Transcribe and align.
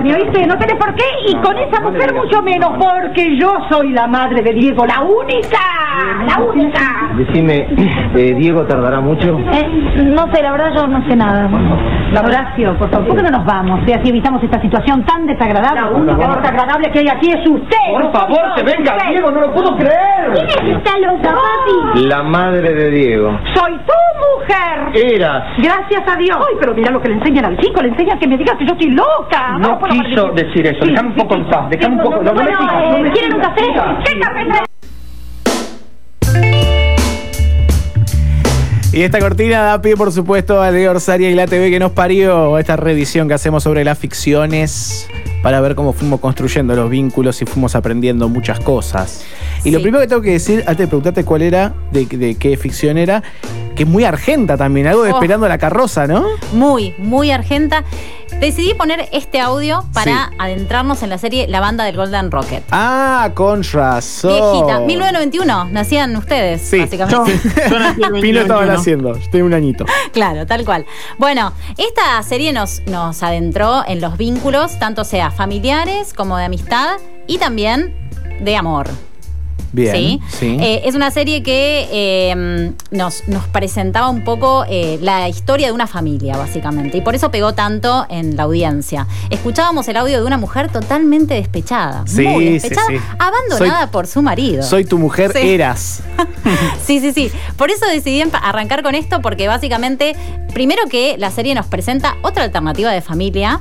¿Me 0.00 0.14
oíste? 0.14 0.46
No 0.46 0.58
tenés 0.58 0.76
por 0.76 0.94
qué, 0.94 1.04
y 1.26 1.34
con 1.36 1.56
esa 1.58 1.80
mujer 1.80 2.14
mucho 2.14 2.42
menos, 2.42 2.72
porque 2.78 3.36
yo 3.38 3.52
soy 3.70 3.92
la 3.92 4.06
madre 4.06 4.42
de 4.42 4.52
Diego, 4.52 4.86
la 4.86 5.00
única, 5.02 5.58
la 6.26 6.38
única. 6.42 7.10
Decime, 7.16 7.66
eh, 8.14 8.34
¿Diego 8.38 8.64
tardará 8.64 9.00
mucho? 9.00 9.38
Eh, 9.38 10.04
no 10.04 10.26
sé, 10.32 10.42
la 10.42 10.52
verdad 10.52 10.72
yo 10.74 10.86
no 10.86 11.06
sé 11.08 11.16
nada. 11.16 11.48
Horacio, 12.16 12.76
por 12.78 12.90
favor, 12.90 13.08
¿por 13.08 13.16
qué 13.16 13.22
no 13.22 13.30
nos 13.30 13.44
vamos? 13.44 13.80
Y 13.86 13.92
así 13.92 14.08
evitamos 14.08 14.42
esta 14.42 14.60
situación 14.60 15.04
tan 15.04 15.26
desagradable. 15.26 15.80
La 15.80 15.86
única 15.88 16.36
desagradable 16.36 16.90
que 16.90 16.98
hay 17.00 17.08
aquí 17.08 17.30
es 17.30 17.48
usted. 17.48 17.76
Por 17.92 18.12
favor, 18.12 18.40
se 18.56 18.62
venga, 18.62 18.96
Diego, 19.08 19.30
no 19.30 19.40
lo 19.40 19.52
puedo 19.52 19.76
creer. 19.76 20.32
¿Quién 20.32 20.48
es 20.48 20.76
esta 20.78 20.98
loca, 20.98 21.34
papi? 21.34 22.04
La 22.06 22.22
madre 22.22 22.72
de 22.74 22.90
Diego. 22.90 23.38
Soy 23.54 23.72
tu 23.78 23.92
mujer. 24.18 25.12
Eras. 25.14 25.44
Gracias 25.58 26.02
a 26.06 26.16
Dios. 26.16 26.36
Ay, 26.38 26.56
pero 26.60 26.74
mira 26.74 26.90
lo 26.90 27.00
que 27.00 27.08
le 27.08 27.14
enseñan 27.16 27.44
al 27.44 27.58
chico, 27.58 27.82
le 27.82 27.88
enseñan 27.88 28.18
que 28.18 28.28
me 28.28 28.36
digas 28.36 28.56
que 28.56 28.66
yo 28.66 28.72
estoy 28.72 28.90
loca. 28.90 29.58
No 29.58 29.78
quiso 29.80 30.28
decir 30.30 30.66
eso. 30.66 30.84
Sí, 30.84 30.90
Déjame 30.90 31.08
un 31.10 31.16
poco 31.16 31.34
sí. 31.34 31.40
en 31.40 31.46
paz. 31.48 31.70
Déjame 31.70 31.96
un 31.96 32.02
poco. 32.02 32.22
No, 32.22 32.32
no 32.32 32.42
no 32.42 32.96
eh, 32.96 33.02
me 33.02 33.10
¿quieren 33.10 33.34
un 33.34 33.40
café? 33.40 33.62
¿Qué 34.04 34.20
café? 34.20 34.65
Y 38.96 39.02
esta 39.02 39.18
cortina 39.18 39.60
da 39.60 39.82
pie, 39.82 39.94
por 39.94 40.10
supuesto, 40.10 40.62
a 40.62 40.70
Leo 40.70 40.90
Orsaria 40.90 41.30
y 41.30 41.34
la 41.34 41.46
TV 41.46 41.68
que 41.68 41.78
nos 41.78 41.92
parió 41.92 42.58
esta 42.58 42.76
revisión 42.76 43.28
que 43.28 43.34
hacemos 43.34 43.62
sobre 43.62 43.84
las 43.84 43.98
ficciones 43.98 45.06
para 45.42 45.60
ver 45.60 45.74
cómo 45.74 45.92
fuimos 45.92 46.18
construyendo 46.18 46.74
los 46.74 46.88
vínculos 46.88 47.42
y 47.42 47.44
fuimos 47.44 47.74
aprendiendo 47.74 48.30
muchas 48.30 48.58
cosas. 48.58 49.22
Y 49.64 49.70
lo 49.70 49.82
primero 49.82 50.00
que 50.00 50.08
tengo 50.08 50.22
que 50.22 50.30
decir, 50.30 50.60
antes 50.60 50.78
de 50.78 50.86
preguntarte 50.86 51.24
cuál 51.26 51.42
era, 51.42 51.74
de, 51.92 52.06
de 52.06 52.36
qué 52.36 52.56
ficción 52.56 52.96
era, 52.96 53.22
que 53.76 53.84
es 53.84 53.88
muy 53.88 54.04
argenta 54.04 54.56
también, 54.56 54.86
algo 54.88 55.02
de 55.04 55.12
Oh. 55.12 55.14
Esperando 55.16 55.46
la 55.48 55.58
carroza, 55.58 56.06
¿no? 56.06 56.24
Muy, 56.52 56.94
muy 56.98 57.30
argenta. 57.30 57.84
Decidí 58.40 58.74
poner 58.74 59.08
este 59.12 59.38
audio 59.40 59.84
para 59.94 60.28
Sí. 60.30 60.36
adentrarnos 60.38 61.02
en 61.02 61.10
la 61.10 61.18
serie 61.18 61.46
La 61.46 61.60
banda 61.60 61.84
del 61.84 61.96
Golden 61.96 62.30
Rocket. 62.30 62.64
Ah, 62.72 63.30
con 63.34 63.62
razón. 63.62 64.32
Viejita, 64.32 64.80
1991, 64.80 65.66
nacían 65.66 66.16
ustedes, 66.16 66.60
Sí, 66.62 66.80
básicamente. 66.80 67.38
Pino 68.20 68.40
estaba 68.40 68.64
haciendo, 68.72 69.16
yo 69.16 69.30
tengo 69.30 69.46
un 69.46 69.54
añito. 69.54 69.84
Claro, 70.12 70.44
tal 70.46 70.64
cual. 70.64 70.84
Bueno, 71.18 71.52
esta 71.78 72.20
serie 72.22 72.52
nos, 72.52 72.82
nos 72.86 73.22
adentró 73.22 73.84
en 73.86 74.00
los 74.00 74.16
vínculos, 74.16 74.78
tanto 74.78 75.04
sea 75.04 75.30
familiares 75.30 76.12
como 76.14 76.36
de 76.36 76.44
amistad 76.46 76.96
y 77.26 77.38
también 77.38 77.94
de 78.40 78.56
amor. 78.56 78.88
Bien, 79.72 79.94
¿sí? 79.94 80.20
sí. 80.38 80.56
Eh, 80.60 80.82
es 80.84 80.94
una 80.94 81.10
serie 81.10 81.42
que 81.42 81.88
eh, 81.90 82.72
nos, 82.90 83.26
nos 83.28 83.44
presentaba 83.48 84.08
un 84.08 84.24
poco 84.24 84.64
eh, 84.68 84.98
la 85.02 85.28
historia 85.28 85.66
de 85.68 85.72
una 85.72 85.86
familia, 85.86 86.36
básicamente, 86.36 86.98
y 86.98 87.00
por 87.00 87.14
eso 87.14 87.30
pegó 87.30 87.52
tanto 87.54 88.06
en 88.08 88.36
la 88.36 88.44
audiencia. 88.44 89.06
Escuchábamos 89.30 89.86
el 89.88 89.96
audio 89.96 90.18
de 90.20 90.26
una 90.26 90.38
mujer 90.38 90.70
totalmente 90.70 91.34
despechada, 91.34 92.04
Sí, 92.06 92.22
muy 92.22 92.44
despechada, 92.50 92.86
abandonada 93.18 93.80
Soy- 93.82 93.90
por 93.90 94.06
su 94.06 94.22
marido. 94.22 94.62
Soy 94.62 94.84
tu 94.84 94.98
mujer, 94.98 95.36
eras. 95.36 96.02
Sí, 96.84 97.00
sí, 97.00 97.12
sí. 97.12 97.30
Por 97.56 97.70
eso 97.70 97.84
decidí 97.86 98.22
arrancar 98.40 98.82
con 98.82 98.94
esto, 98.94 99.20
porque 99.20 99.48
básicamente, 99.48 100.14
primero 100.54 100.84
que 100.88 101.16
la 101.18 101.30
serie 101.30 101.54
nos 101.54 101.66
presenta 101.66 102.14
otra 102.22 102.44
alternativa 102.44 102.92
de 102.92 103.00
familia. 103.00 103.60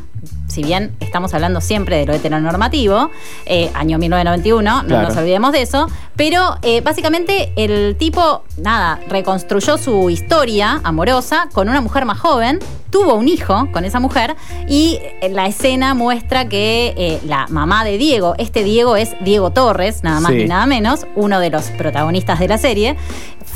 Si 0.55 0.63
bien 0.63 0.95
estamos 1.01 1.33
hablando 1.33 1.59
siempre 1.59 1.97
de 1.97 2.05
lo 2.05 2.13
heteronormativo, 2.13 3.11
eh, 3.45 3.69
año 3.73 3.97
1991, 3.97 4.83
no 4.83 5.01
nos 5.01 5.17
olvidemos 5.17 5.51
de 5.51 5.61
eso, 5.63 5.87
pero 6.15 6.55
eh, 6.61 6.79
básicamente 6.79 7.51
el 7.57 7.97
tipo, 7.97 8.43
nada, 8.55 9.01
reconstruyó 9.09 9.77
su 9.77 10.09
historia 10.09 10.79
amorosa 10.85 11.49
con 11.51 11.67
una 11.67 11.81
mujer 11.81 12.05
más 12.05 12.19
joven, 12.19 12.59
tuvo 12.89 13.15
un 13.15 13.27
hijo 13.27 13.67
con 13.73 13.83
esa 13.83 13.99
mujer 13.99 14.37
y 14.69 14.99
eh, 15.21 15.27
la 15.29 15.47
escena 15.47 15.93
muestra 15.93 16.47
que 16.47 16.93
eh, 16.95 17.19
la 17.25 17.47
mamá 17.49 17.83
de 17.83 17.97
Diego, 17.97 18.35
este 18.37 18.63
Diego 18.63 18.95
es 18.95 19.13
Diego 19.19 19.51
Torres, 19.51 20.03
nada 20.03 20.21
más 20.21 20.31
Sí. 20.31 20.37
ni 20.37 20.45
nada 20.45 20.65
menos, 20.65 21.05
uno 21.17 21.41
de 21.41 21.49
los 21.49 21.65
protagonistas 21.71 22.39
de 22.39 22.47
la 22.47 22.57
serie, 22.57 22.95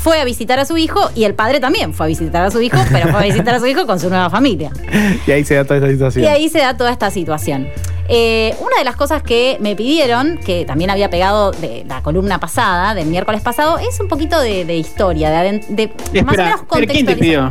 fue 0.02 0.20
a 0.20 0.24
visitar 0.24 0.58
a 0.58 0.64
su 0.64 0.76
hijo 0.78 1.10
y 1.14 1.24
el 1.24 1.34
padre 1.34 1.60
también 1.60 1.92
fue 1.92 2.06
a 2.06 2.08
visitar 2.08 2.42
a 2.44 2.50
su 2.50 2.60
hijo, 2.60 2.78
pero 2.90 3.08
fue 3.08 3.20
a 3.20 3.24
visitar 3.24 3.54
a 3.54 3.60
su 3.60 3.66
hijo 3.66 3.86
con 3.86 4.00
su 4.00 4.08
nueva 4.08 4.30
familia. 4.30 4.70
Y 5.26 5.30
ahí 5.30 5.44
se 5.44 5.54
da 5.54 5.64
toda 5.64 5.76
esta 5.78 5.90
situación. 5.90 6.24
Y 6.24 6.28
ahí 6.28 6.48
se 6.48 6.58
da 6.58 6.76
toda 6.76 6.90
esta 6.90 7.10
situación. 7.10 7.68
Eh, 8.08 8.54
una 8.60 8.76
de 8.78 8.84
las 8.84 8.96
cosas 8.96 9.22
que 9.22 9.56
me 9.60 9.76
pidieron, 9.76 10.38
que 10.38 10.64
también 10.64 10.90
había 10.90 11.10
pegado 11.10 11.52
de 11.52 11.84
la 11.86 12.02
columna 12.02 12.40
pasada, 12.40 12.94
del 12.94 13.06
miércoles 13.06 13.40
pasado, 13.42 13.78
es 13.78 14.00
un 14.00 14.08
poquito 14.08 14.40
de, 14.40 14.64
de 14.64 14.76
historia, 14.76 15.30
de, 15.30 15.36
aden- 15.36 15.66
de 15.68 16.22
más 16.24 16.34
o 16.34 16.42
menos 16.44 16.60
¿pero 16.72 16.92
quién 16.92 17.06
te 17.06 17.16
pidió? 17.16 17.48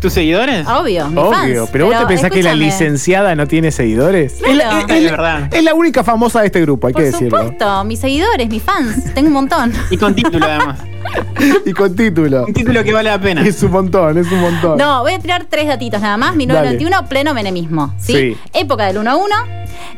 ¿Tus 0.00 0.12
seguidores? 0.14 0.66
Obvio, 0.66 1.08
mis 1.08 1.18
Obvio, 1.18 1.32
fans. 1.60 1.68
pero 1.72 1.86
vos 1.86 1.98
te 1.98 2.06
pensás 2.06 2.30
que 2.30 2.42
la 2.42 2.54
licenciada 2.54 3.34
no 3.34 3.46
tiene 3.46 3.70
seguidores. 3.70 4.34
Claro. 4.42 4.50
Es, 4.52 4.56
la, 4.88 4.94
es- 4.96 5.04
Es 5.04 5.10
verdad. 5.10 5.48
es 5.54 5.62
la 5.62 5.74
única 5.74 6.02
famosa 6.02 6.40
de 6.40 6.46
este 6.46 6.60
grupo, 6.62 6.86
hay 6.86 6.92
Por 6.94 7.02
que 7.02 7.10
decirlo. 7.10 7.38
supuesto, 7.38 7.84
mis 7.84 8.00
seguidores, 8.00 8.48
mis 8.48 8.62
fans, 8.62 9.12
tengo 9.14 9.28
un 9.28 9.34
montón. 9.34 9.72
Y 9.90 9.96
con 9.98 10.14
título 10.14 10.44
además. 10.46 10.78
Y 11.64 11.72
con 11.72 11.96
título. 11.96 12.44
Un 12.46 12.52
título 12.52 12.84
que 12.84 12.92
vale 12.92 13.08
la 13.10 13.18
pena. 13.20 13.42
Es 13.42 13.62
un 13.62 13.72
montón, 13.72 14.16
es 14.18 14.30
un 14.30 14.40
montón. 14.40 14.76
No, 14.78 15.00
voy 15.02 15.14
a 15.14 15.18
tirar 15.18 15.46
tres 15.48 15.66
datitos 15.66 16.00
nada 16.00 16.16
más. 16.18 16.36
1991, 16.36 17.08
pleno 17.08 17.32
menemismo. 17.34 17.94
¿sí? 17.98 18.12
Sí. 18.12 18.36
Época 18.52 18.86
del 18.86 18.98
1 18.98 19.10
a 19.10 19.16
1. 19.16 19.34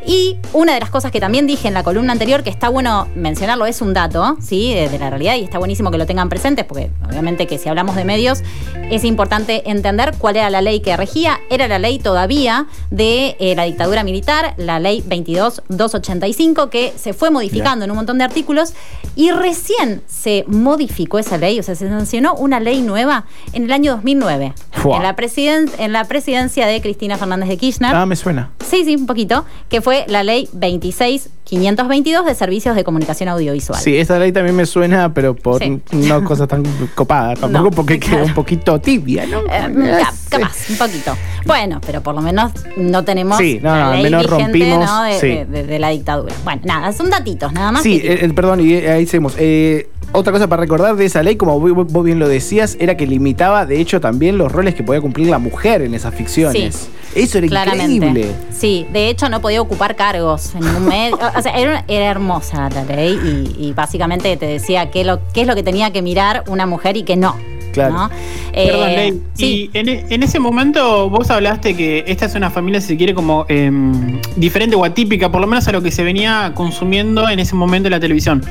Y 0.05 0.37
una 0.51 0.73
de 0.73 0.79
las 0.79 0.89
cosas 0.89 1.11
que 1.11 1.19
también 1.19 1.47
dije 1.47 1.67
en 1.67 1.73
la 1.73 1.83
columna 1.83 2.11
anterior, 2.13 2.43
que 2.43 2.49
está 2.49 2.69
bueno 2.69 3.07
mencionarlo, 3.15 3.65
es 3.65 3.81
un 3.81 3.93
dato, 3.93 4.37
¿sí? 4.41 4.73
De, 4.73 4.89
de 4.89 4.99
la 4.99 5.09
realidad, 5.09 5.35
y 5.35 5.43
está 5.43 5.59
buenísimo 5.59 5.91
que 5.91 5.97
lo 5.97 6.05
tengan 6.05 6.29
presentes, 6.29 6.65
porque 6.65 6.89
obviamente 7.07 7.47
que 7.47 7.57
si 7.57 7.69
hablamos 7.69 7.95
de 7.95 8.03
medios, 8.05 8.43
es 8.91 9.03
importante 9.05 9.69
entender 9.69 10.13
cuál 10.17 10.37
era 10.37 10.49
la 10.49 10.61
ley 10.61 10.81
que 10.81 10.95
regía. 10.97 11.39
Era 11.49 11.67
la 11.67 11.79
ley 11.79 11.99
todavía 11.99 12.67
de 12.91 13.35
eh, 13.39 13.55
la 13.55 13.63
dictadura 13.63 14.03
militar, 14.03 14.53
la 14.57 14.79
ley 14.79 15.01
22.285, 15.07 16.69
que 16.69 16.93
se 16.97 17.13
fue 17.13 17.31
modificando 17.31 17.85
en 17.85 17.91
un 17.91 17.97
montón 17.97 18.17
de 18.17 18.23
artículos, 18.23 18.73
y 19.15 19.31
recién 19.31 20.01
se 20.07 20.43
modificó 20.47 21.19
esa 21.19 21.37
ley, 21.37 21.59
o 21.59 21.63
sea, 21.63 21.75
se 21.75 21.87
sancionó 21.87 22.33
una 22.35 22.59
ley 22.59 22.81
nueva 22.81 23.25
en 23.53 23.63
el 23.63 23.71
año 23.71 23.93
2009. 23.93 24.53
Fua. 24.71 24.97
En 24.97 25.03
la, 25.03 25.15
presiden- 25.15 25.71
en 25.77 25.93
la 25.93 26.03
presidencia 26.05 26.67
de 26.67 26.81
Cristina 26.81 27.17
Fernández 27.17 27.47
de 27.49 27.57
Kirchner. 27.57 27.95
Ah, 27.95 28.05
me 28.05 28.15
suena. 28.15 28.51
Sí, 28.65 28.83
sí, 28.85 28.95
un 28.95 29.05
poquito. 29.05 29.45
Que 29.69 29.81
fue 29.81 29.92
la 30.07 30.23
ley 30.23 30.47
26522 30.53 32.25
de 32.25 32.35
servicios 32.35 32.75
de 32.75 32.83
comunicación 32.83 33.29
audiovisual. 33.29 33.79
Sí, 33.79 33.97
esta 33.97 34.17
ley 34.19 34.31
también 34.31 34.55
me 34.55 34.65
suena, 34.65 35.13
pero 35.13 35.35
por 35.35 35.61
Sí. 35.63 35.79
no 35.91 36.23
cosa 36.23 36.47
tan 36.47 36.63
copada, 36.95 37.33
tampoco 37.39 37.63
No, 37.65 37.71
porque 37.71 37.99
queda 37.99 38.09
claro. 38.11 38.25
un 38.25 38.33
poquito 38.33 38.79
tibia, 38.79 39.25
¿no? 39.25 39.39
Eh, 39.41 39.99
cap- 39.99 40.13
capaz, 40.29 40.69
un 40.69 40.77
poquito. 40.77 41.15
Bueno, 41.45 41.79
pero 41.85 42.01
por 42.01 42.15
lo 42.15 42.21
menos 42.21 42.51
no 42.77 43.03
tenemos 43.03 43.37
Sí, 43.37 43.59
no, 43.61 43.69
no, 43.71 43.75
la 43.79 43.91
ley 43.93 44.03
menos 44.03 44.23
vigente, 44.23 44.43
rompimos, 44.45 44.85
¿no? 44.85 45.03
de, 45.03 45.19
sí. 45.19 45.27
de- 45.27 45.45
de- 45.45 45.63
de 45.63 45.79
la 45.79 45.89
dictadura. 45.89 46.33
Bueno, 46.43 46.61
nada, 46.65 46.91
son 46.93 47.09
datitos, 47.09 47.51
nada 47.53 47.71
más. 47.71 47.83
Sí, 47.83 47.99
que- 47.99 48.13
eh, 48.13 48.25
eh, 48.25 48.29
perdón, 48.33 48.59
y 48.61 48.73
eh, 48.73 48.89
ahí 48.91 49.05
seguimos. 49.05 49.33
Eh, 49.37 49.89
otra 50.13 50.31
cosa 50.31 50.47
para 50.47 50.61
recordar 50.61 50.95
de 50.95 51.05
esa 51.05 51.21
ley, 51.23 51.35
como 51.35 51.59
vos, 51.59 52.03
bien 52.05 52.19
lo 52.19 52.27
decías, 52.27 52.77
era 52.79 52.95
que 52.95 53.05
limitaba, 53.07 53.65
de 53.65 53.81
hecho, 53.81 53.99
también 53.99 54.37
los 54.37 54.51
roles 54.51 54.75
que 54.75 54.83
podía 54.83 55.01
cumplir 55.01 55.27
la 55.27 55.39
mujer 55.39 55.81
en 55.81 55.93
esas 55.93 56.13
ficciones. 56.15 56.89
Eso 57.15 57.37
era 57.37 57.47
Claramente. 57.47 57.93
increíble. 58.07 58.31
Sí, 58.51 58.87
de 58.91 59.09
hecho 59.09 59.29
no 59.29 59.41
podía 59.41 59.61
ocupar 59.61 59.95
cargos 59.95 60.55
en 60.55 60.61
ningún 60.61 60.85
medio. 60.87 61.17
O 61.37 61.41
sea, 61.41 61.51
era, 61.57 61.83
era 61.87 62.05
hermosa 62.05 62.69
la 62.69 62.83
ley 62.85 63.19
y, 63.59 63.67
y 63.67 63.73
básicamente 63.73 64.35
te 64.37 64.45
decía 64.47 64.89
qué, 64.89 65.03
lo, 65.03 65.19
qué 65.33 65.41
es 65.41 65.47
lo 65.47 65.53
que 65.55 65.61
tenía 65.63 65.91
que 65.91 66.01
mirar 66.01 66.43
una 66.47 66.65
mujer 66.65 66.97
y 66.97 67.03
qué 67.03 67.15
no. 67.15 67.35
Claro. 67.71 67.93
¿no? 67.93 68.09
Perdón, 68.53 68.89
Eh, 68.89 68.95
Ley. 68.95 69.21
sí. 69.33 69.69
Y 69.73 69.77
en, 69.77 69.89
e- 69.89 70.05
en 70.09 70.21
ese 70.21 70.39
momento 70.39 71.09
vos 71.09 71.31
hablaste 71.31 71.75
que 71.75 72.03
esta 72.05 72.25
es 72.27 72.35
una 72.35 72.51
familia, 72.51 72.79
si 72.81 72.89
se 72.89 72.97
quiere, 72.97 73.15
como 73.15 73.45
em, 73.49 74.19
diferente 74.35 74.75
o 74.75 74.85
atípica, 74.85 75.31
por 75.31 75.41
lo 75.41 75.47
menos 75.47 75.67
a 75.67 75.71
lo 75.71 75.81
que 75.81 75.89
se 75.91 76.03
venía 76.03 76.51
consumiendo 76.53 77.27
en 77.29 77.39
ese 77.39 77.55
momento 77.55 77.87
en 77.87 77.91
la 77.93 77.99
televisión. 77.99 78.43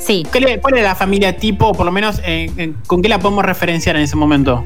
Sí. 0.00 0.26
¿Qué 0.32 0.40
le- 0.40 0.60
¿Cuál 0.60 0.78
era 0.78 0.88
la 0.88 0.94
familia 0.94 1.36
tipo, 1.36 1.66
o 1.68 1.72
por 1.72 1.84
lo 1.86 1.92
menos, 1.92 2.20
eh, 2.24 2.50
eh, 2.56 2.72
con 2.86 3.02
qué 3.02 3.08
la 3.08 3.18
podemos 3.18 3.44
referenciar 3.44 3.96
en 3.96 4.02
ese 4.02 4.16
momento? 4.16 4.64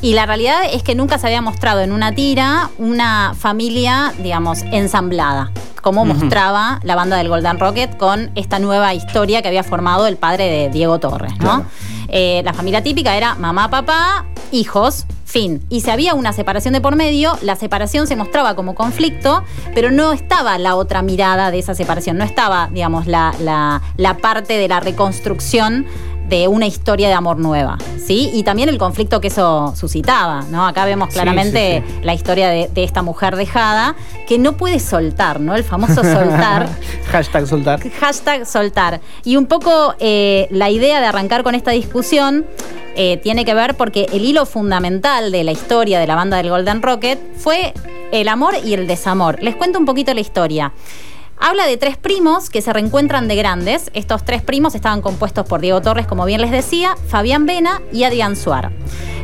Y 0.00 0.14
la 0.14 0.26
realidad 0.26 0.60
es 0.72 0.82
que 0.82 0.94
nunca 0.94 1.18
se 1.18 1.26
había 1.26 1.40
mostrado 1.42 1.80
en 1.80 1.90
una 1.92 2.14
tira 2.14 2.70
una 2.78 3.34
familia, 3.36 4.12
digamos, 4.22 4.62
ensamblada, 4.72 5.50
como 5.82 6.04
mostraba 6.04 6.80
la 6.84 6.94
banda 6.94 7.16
del 7.16 7.28
Golden 7.28 7.58
Rocket 7.58 7.96
con 7.96 8.30
esta 8.34 8.58
nueva 8.58 8.94
historia 8.94 9.42
que 9.42 9.48
había 9.48 9.62
formado 9.64 10.06
el 10.06 10.16
padre 10.16 10.44
de 10.48 10.68
Diego 10.70 10.98
Torres, 11.00 11.32
¿no? 11.32 11.38
Claro. 11.38 11.64
Eh, 12.08 12.42
la 12.44 12.52
familia 12.52 12.82
típica 12.82 13.16
era 13.16 13.34
mamá, 13.34 13.68
papá, 13.70 14.24
hijos, 14.52 15.06
fin. 15.24 15.62
Y 15.68 15.80
si 15.80 15.90
había 15.90 16.14
una 16.14 16.32
separación 16.32 16.72
de 16.74 16.80
por 16.80 16.94
medio, 16.96 17.36
la 17.42 17.56
separación 17.56 18.06
se 18.06 18.16
mostraba 18.16 18.54
como 18.54 18.74
conflicto, 18.74 19.42
pero 19.74 19.90
no 19.90 20.12
estaba 20.12 20.56
la 20.58 20.76
otra 20.76 21.02
mirada 21.02 21.50
de 21.50 21.58
esa 21.58 21.74
separación, 21.74 22.16
no 22.18 22.24
estaba, 22.24 22.68
digamos, 22.72 23.06
la, 23.06 23.34
la- 23.40 23.82
la 23.96 24.16
parte 24.18 24.56
de 24.56 24.68
la 24.68 24.80
reconstrucción 24.80 25.86
de 26.28 26.48
una 26.48 26.66
historia 26.66 27.08
de 27.08 27.14
amor 27.14 27.38
nueva, 27.38 27.78
¿sí? 28.04 28.30
Y 28.32 28.42
también 28.42 28.68
el 28.68 28.78
conflicto 28.78 29.20
que 29.20 29.28
eso 29.28 29.74
suscitaba, 29.76 30.42
¿no? 30.50 30.66
Acá 30.66 30.84
vemos 30.84 31.08
Sí, 31.08 31.14
claramente 31.14 31.84
sí, 31.86 32.00
la 32.02 32.14
historia 32.14 32.48
de, 32.48 32.68
de 32.72 32.84
esta 32.84 33.02
mujer 33.02 33.36
dejada 33.36 33.94
que 34.26 34.38
no 34.38 34.56
puede 34.56 34.80
soltar, 34.80 35.40
¿no? 35.40 35.54
El 35.54 35.64
famoso 35.64 36.02
soltar. 36.02 36.68
Hashtag 37.10 37.46
soltar. 37.46 37.90
Hashtag 37.90 38.46
soltar. 38.46 39.00
Y 39.24 39.36
un 39.36 39.46
poco 39.46 39.94
eh, 40.00 40.48
la 40.50 40.70
idea 40.70 41.00
de 41.00 41.06
arrancar 41.06 41.42
con 41.42 41.54
esta 41.54 41.70
discusión 41.70 42.44
eh, 42.96 43.18
tiene 43.18 43.44
que 43.44 43.54
ver 43.54 43.76
porque 43.76 44.06
el 44.12 44.24
hilo 44.24 44.46
fundamental 44.46 45.30
de 45.30 45.44
la 45.44 45.52
historia 45.52 46.00
de 46.00 46.06
la 46.06 46.14
banda 46.14 46.38
del 46.38 46.50
Golden 46.50 46.82
Rocket 46.82 47.18
fue 47.36 47.72
el 48.10 48.28
amor 48.28 48.54
y 48.64 48.74
el 48.74 48.86
desamor. 48.86 49.42
Les 49.42 49.54
cuento 49.54 49.78
un 49.78 49.84
poquito 49.84 50.12
la 50.14 50.20
historia. 50.20 50.72
Habla 51.38 51.66
de 51.66 51.76
tres 51.76 51.96
primos 51.96 52.48
que 52.50 52.62
se 52.62 52.72
reencuentran 52.72 53.28
de 53.28 53.36
grandes. 53.36 53.90
Estos 53.94 54.24
tres 54.24 54.42
primos 54.42 54.74
estaban 54.74 55.02
compuestos 55.02 55.46
por 55.46 55.60
Diego 55.60 55.80
Torres, 55.82 56.06
como 56.06 56.24
bien 56.24 56.40
les 56.40 56.50
decía, 56.50 56.96
Fabián 57.08 57.46
Vena 57.46 57.82
y 57.92 58.04
Adrián 58.04 58.36
Suar. 58.36 58.72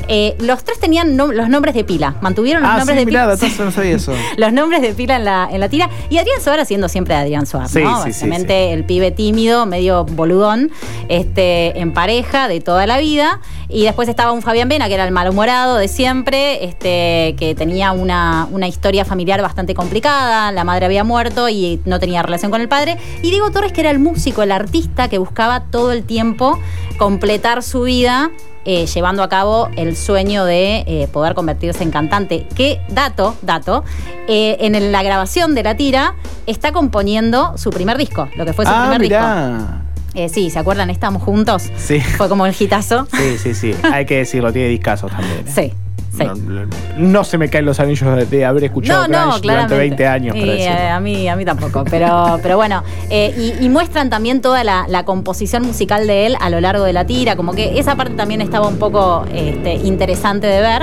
Eh, 0.08 0.36
los 0.40 0.64
tres 0.64 0.80
tenían 0.80 1.16
los 1.16 1.48
nombres 1.48 1.74
de 1.74 1.84
pila, 1.84 2.16
mantuvieron 2.20 2.62
los 2.62 2.72
Ah, 2.72 2.78
nombres 2.78 2.98
sí, 2.98 3.04
de 3.04 3.06
mirá, 3.06 3.22
pila. 3.22 3.32
entonces 3.34 3.60
no 3.60 3.70
sabía 3.70 3.96
eso. 3.96 4.12
los 4.36 4.52
nombres 4.52 4.82
de 4.82 4.92
pila 4.94 5.16
en 5.16 5.24
la, 5.24 5.48
en 5.50 5.60
la 5.60 5.68
tira. 5.68 5.88
Y 6.10 6.18
Adrián 6.18 6.40
Suárez 6.42 6.68
siendo 6.68 6.88
siempre 6.88 7.14
Adrián 7.14 7.46
Suárez, 7.46 7.70
Sí, 7.70 7.82
¿no? 7.82 8.02
sí, 8.02 8.08
Básicamente 8.10 8.72
el 8.72 8.84
pibe 8.84 9.10
tímido, 9.12 9.64
medio 9.64 10.04
boludón, 10.04 10.70
este, 11.08 11.78
en 11.80 11.92
pareja 11.94 12.48
de 12.48 12.60
toda 12.60 12.86
la 12.86 12.98
vida. 12.98 13.40
Y 13.72 13.84
después 13.84 14.08
estaba 14.08 14.32
un 14.32 14.42
Fabián 14.42 14.68
Vena, 14.68 14.88
que 14.88 14.94
era 14.94 15.04
el 15.04 15.12
malhumorado 15.12 15.76
de 15.76 15.88
siempre, 15.88 16.64
este, 16.64 17.34
que 17.38 17.54
tenía 17.56 17.92
una, 17.92 18.46
una 18.50 18.68
historia 18.68 19.04
familiar 19.04 19.40
bastante 19.40 19.74
complicada. 19.74 20.52
La 20.52 20.64
madre 20.64 20.86
había 20.86 21.04
muerto 21.04 21.48
y 21.48 21.80
no 21.86 21.98
tenía 21.98 22.22
relación 22.22 22.50
con 22.50 22.60
el 22.60 22.68
padre. 22.68 22.98
Y 23.22 23.30
Diego 23.30 23.50
Torres, 23.50 23.72
que 23.72 23.80
era 23.80 23.90
el 23.90 23.98
músico, 23.98 24.42
el 24.42 24.52
artista 24.52 25.08
que 25.08 25.18
buscaba 25.18 25.64
todo 25.70 25.92
el 25.92 26.04
tiempo 26.04 26.58
completar 26.98 27.62
su 27.62 27.82
vida 27.82 28.30
eh, 28.64 28.86
llevando 28.86 29.24
a 29.24 29.28
cabo 29.28 29.68
el 29.76 29.96
sueño 29.96 30.44
de 30.44 30.84
eh, 30.86 31.08
poder 31.12 31.34
convertirse 31.34 31.82
en 31.82 31.90
cantante. 31.90 32.46
Que, 32.54 32.80
dato, 32.88 33.34
dato, 33.42 33.84
eh, 34.28 34.56
en 34.60 34.92
la 34.92 35.02
grabación 35.02 35.54
de 35.54 35.64
la 35.64 35.76
tira 35.76 36.14
está 36.46 36.72
componiendo 36.72 37.58
su 37.58 37.70
primer 37.70 37.98
disco, 37.98 38.28
lo 38.36 38.44
que 38.44 38.52
fue 38.52 38.64
su 38.64 38.70
ah, 38.72 38.82
primer 38.82 39.00
disco. 39.00 39.81
Eh, 40.14 40.28
sí, 40.28 40.50
¿se 40.50 40.58
acuerdan? 40.58 40.90
Estamos 40.90 41.22
juntos. 41.22 41.70
Sí. 41.76 42.00
Fue 42.00 42.28
como 42.28 42.44
el 42.46 42.54
hitazo. 42.58 43.06
Sí, 43.16 43.38
sí, 43.38 43.54
sí. 43.54 43.74
Hay 43.92 44.04
que 44.04 44.18
decirlo, 44.18 44.52
tiene 44.52 44.68
discazos 44.68 45.10
también. 45.10 45.38
¿eh? 45.38 45.44
Sí, 45.46 45.72
sí. 46.18 46.24
No, 46.24 46.34
no- 46.34 46.66
no 46.98 47.24
se 47.24 47.38
me 47.38 47.48
caen 47.48 47.64
los 47.64 47.80
anillos 47.80 48.14
de, 48.16 48.26
de 48.26 48.44
haber 48.44 48.64
escuchado 48.64 49.08
No, 49.08 49.18
durante 49.24 49.40
claramente. 49.40 49.74
20 49.76 50.06
años. 50.06 50.36
Y, 50.36 50.40
eh, 50.50 50.68
a, 50.90 51.00
mí, 51.00 51.26
a 51.28 51.34
mí 51.36 51.46
tampoco, 51.46 51.84
pero, 51.88 52.38
pero 52.42 52.56
bueno. 52.56 52.82
eh, 53.08 53.34
y, 53.58 53.64
y 53.64 53.68
muestran 53.70 54.10
también 54.10 54.42
toda 54.42 54.64
la, 54.64 54.84
la 54.86 55.06
composición 55.06 55.62
musical 55.62 56.06
de 56.06 56.26
él 56.26 56.36
a 56.40 56.50
lo 56.50 56.60
largo 56.60 56.84
de 56.84 56.92
la 56.92 57.06
tira, 57.06 57.34
como 57.34 57.54
que 57.54 57.78
esa 57.78 57.96
parte 57.96 58.12
también 58.12 58.42
estaba 58.42 58.68
un 58.68 58.76
poco 58.76 59.24
este, 59.34 59.74
interesante 59.76 60.46
de 60.46 60.60
ver. 60.60 60.82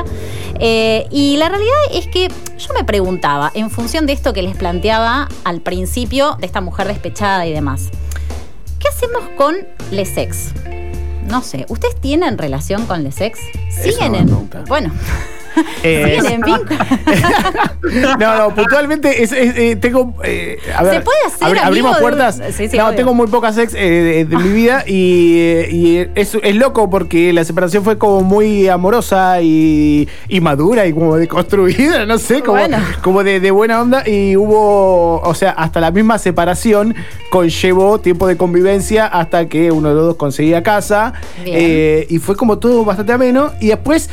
Eh, 0.59 1.05
y 1.11 1.37
la 1.37 1.49
realidad 1.49 1.75
es 1.93 2.07
que 2.07 2.29
yo 2.57 2.73
me 2.75 2.83
preguntaba, 2.83 3.51
en 3.53 3.69
función 3.69 4.07
de 4.07 4.13
esto 4.13 4.33
que 4.33 4.41
les 4.41 4.55
planteaba 4.57 5.29
al 5.43 5.61
principio, 5.61 6.35
de 6.39 6.47
esta 6.47 6.59
mujer 6.61 6.87
despechada 6.87 7.45
y 7.45 7.53
demás, 7.53 7.89
¿qué 8.79 8.87
hacemos 8.87 9.23
con 9.37 9.55
les 9.91 10.17
ex? 10.17 10.53
No 11.27 11.43
sé, 11.43 11.65
¿ustedes 11.69 11.99
tienen 12.01 12.37
relación 12.37 12.85
con 12.85 13.03
les 13.03 13.21
ex? 13.21 13.39
¿Siguen 13.69 14.15
en.? 14.15 14.49
Bueno, 14.67 14.91
Eh, 15.83 16.19
no, 18.19 18.37
no, 18.37 18.55
puntualmente 18.55 19.23
es- 19.23 19.31
es- 19.31 19.57
eh, 19.57 19.75
tengo. 19.75 20.13
eh, 20.23 20.57
a 20.75 20.83
ver, 20.83 20.95
¿Se 20.95 21.01
puede 21.01 21.17
hacer 21.25 21.47
abri- 21.47 21.61
abrimos 21.63 21.95
de 21.95 22.01
puertas. 22.01 22.41
Sí, 22.55 22.67
sí, 22.67 22.77
no, 22.77 22.87
obvio. 22.87 22.95
tengo 22.97 23.13
muy 23.13 23.27
pocas 23.27 23.57
ex 23.57 23.73
eh, 23.73 23.79
de, 23.79 24.25
de 24.25 24.37
mi 24.37 24.49
vida 24.49 24.83
y, 24.87 25.39
y 25.69 26.07
es, 26.15 26.35
es 26.41 26.55
loco 26.55 26.89
porque 26.89 27.33
la 27.33 27.43
separación 27.43 27.83
fue 27.83 27.97
como 27.97 28.21
muy 28.21 28.67
amorosa 28.67 29.41
y, 29.41 30.07
y 30.27 30.41
madura 30.41 30.85
y 30.85 30.93
como 30.93 31.15
deconstruida, 31.17 32.05
no 32.05 32.17
sé, 32.17 32.41
como, 32.41 32.59
Bueno. 32.59 32.77
como 33.03 33.23
de, 33.23 33.39
de 33.39 33.51
buena 33.51 33.81
onda. 33.81 34.07
Y 34.07 34.35
hubo, 34.35 35.21
o 35.21 35.33
sea, 35.33 35.51
hasta 35.51 35.79
la 35.79 35.91
misma 35.91 36.17
separación 36.19 36.95
conllevó 37.29 37.99
tiempo 37.99 38.27
de 38.27 38.37
convivencia 38.37 39.05
hasta 39.07 39.47
que 39.47 39.71
uno 39.71 39.89
de 39.89 39.95
los 39.95 40.05
dos 40.05 40.15
conseguía 40.15 40.63
casa. 40.63 41.13
Y 41.45 42.17
fue 42.19 42.35
como 42.35 42.57
todo 42.59 42.83
bastante 42.85 43.13
ameno. 43.13 43.51
Y 43.59 43.67
después 43.67 44.09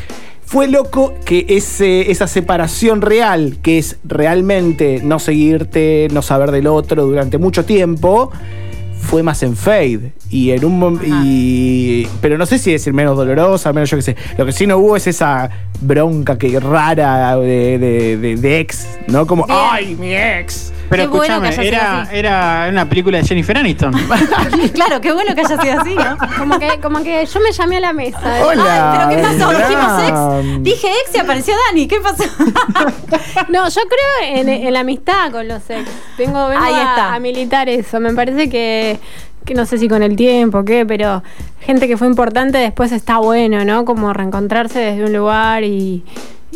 fue 0.47 0.69
loco 0.69 1.13
que 1.25 1.45
ese, 1.49 2.11
esa 2.11 2.27
separación 2.27 3.03
real, 3.03 3.59
que 3.63 3.79
es 3.79 3.99
realmente 4.05 5.01
no 5.03 5.19
seguirte, 5.19 6.09
no 6.13 6.23
saber 6.23 6.51
del 6.53 6.67
otro 6.69 7.05
durante 7.05 7.37
mucho 7.39 7.65
tiempo, 7.65 8.31
fue 9.01 9.23
más 9.23 9.43
en 9.43 9.57
fade. 9.57 10.13
Y 10.31 10.51
en 10.53 10.65
un 10.65 11.01
y 11.05 12.07
Pero 12.21 12.39
no 12.39 12.47
sé 12.47 12.59
si 12.59 12.73
decir 12.73 12.93
menos 12.93 13.17
dolorosa, 13.17 13.73
menos 13.73 13.91
yo 13.91 13.97
qué 13.99 14.03
sé. 14.03 14.17
Lo 14.39 14.47
que 14.47 14.53
sí 14.53 14.67
no 14.67 14.79
hubo 14.79 14.97
es 14.97 15.07
esa 15.07 15.51
bronca 15.81 16.39
que 16.39 16.59
rara 16.59 17.37
de, 17.37 17.79
de- 17.79 18.17
de- 18.17 18.37
de 18.37 18.61
ex, 18.61 18.87
¿no? 19.09 19.27
Como, 19.27 19.47
Bien. 19.47 19.59
¡ay, 19.61 19.97
mi 19.99 20.15
ex! 20.17 20.73
Pero 20.89 21.03
Qué 21.05 21.09
bueno 21.09 21.41
que 21.41 21.49
escúchame, 21.49 21.49
haya 21.49 21.63
sido 21.63 21.67
era, 21.69 22.03
así. 22.03 22.17
era 22.17 22.67
una 22.71 22.89
película 22.89 23.19
de 23.19 23.25
Jennifer 23.25 23.59
Aniston. 23.59 23.93
claro, 24.75 25.01
qué 25.01 25.13
bueno 25.13 25.35
que 25.35 25.41
haya 25.41 25.61
sido 25.61 25.81
así, 25.81 25.95
¿no? 25.95 26.17
Como 26.39 26.59
que, 26.59 26.79
como 26.81 27.03
que 27.03 27.27
yo 27.27 27.41
me 27.41 27.53
llamé 27.53 27.77
a 27.79 27.81
la 27.81 27.93
mesa. 27.93 28.21
Hola. 28.47 29.09
Ay, 29.09 29.17
pero 29.21 29.29
¿qué 29.31 29.39
pasó? 29.39 29.51
Dijimos 29.59 30.03
ex. 30.09 30.63
Dije 30.63 30.89
ex 31.05 31.15
y 31.15 31.19
apareció 31.19 31.55
Dani. 31.69 31.87
¿Qué 31.89 32.01
pasó? 32.01 32.25
No, 33.49 33.69
yo 33.69 33.81
creo 33.83 34.39
en, 34.39 34.49
en 34.49 34.73
la 34.73 34.81
amistad 34.81 35.31
con 35.31 35.47
los 35.47 35.69
ex. 35.71 35.89
Vengo 36.19 36.47
Ahí 36.47 36.75
a, 36.75 36.91
está. 36.91 37.15
a 37.15 37.19
militar 37.21 37.69
eso. 37.69 38.01
Me 38.01 38.13
parece 38.15 38.49
que, 38.49 38.99
que 39.45 39.55
no 39.55 39.67
sé 39.67 39.79
si 39.79 39.89
con 39.89 40.03
el 40.03 40.17
tiempo 40.17 40.59
o 40.59 40.65
qué, 40.65 40.85
pero 40.87 41.23
gente 41.61 41.87
que 41.87 41.97
fue 41.97 42.07
importante 42.07 42.59
después 42.59 42.93
está 42.93 43.19
bueno, 43.19 43.65
¿no? 43.65 43.85
Como 43.85 44.13
reencontrarse 44.13 44.79
desde 44.79 45.05
un 45.05 45.13
lugar 45.13 45.65
y, 45.65 46.03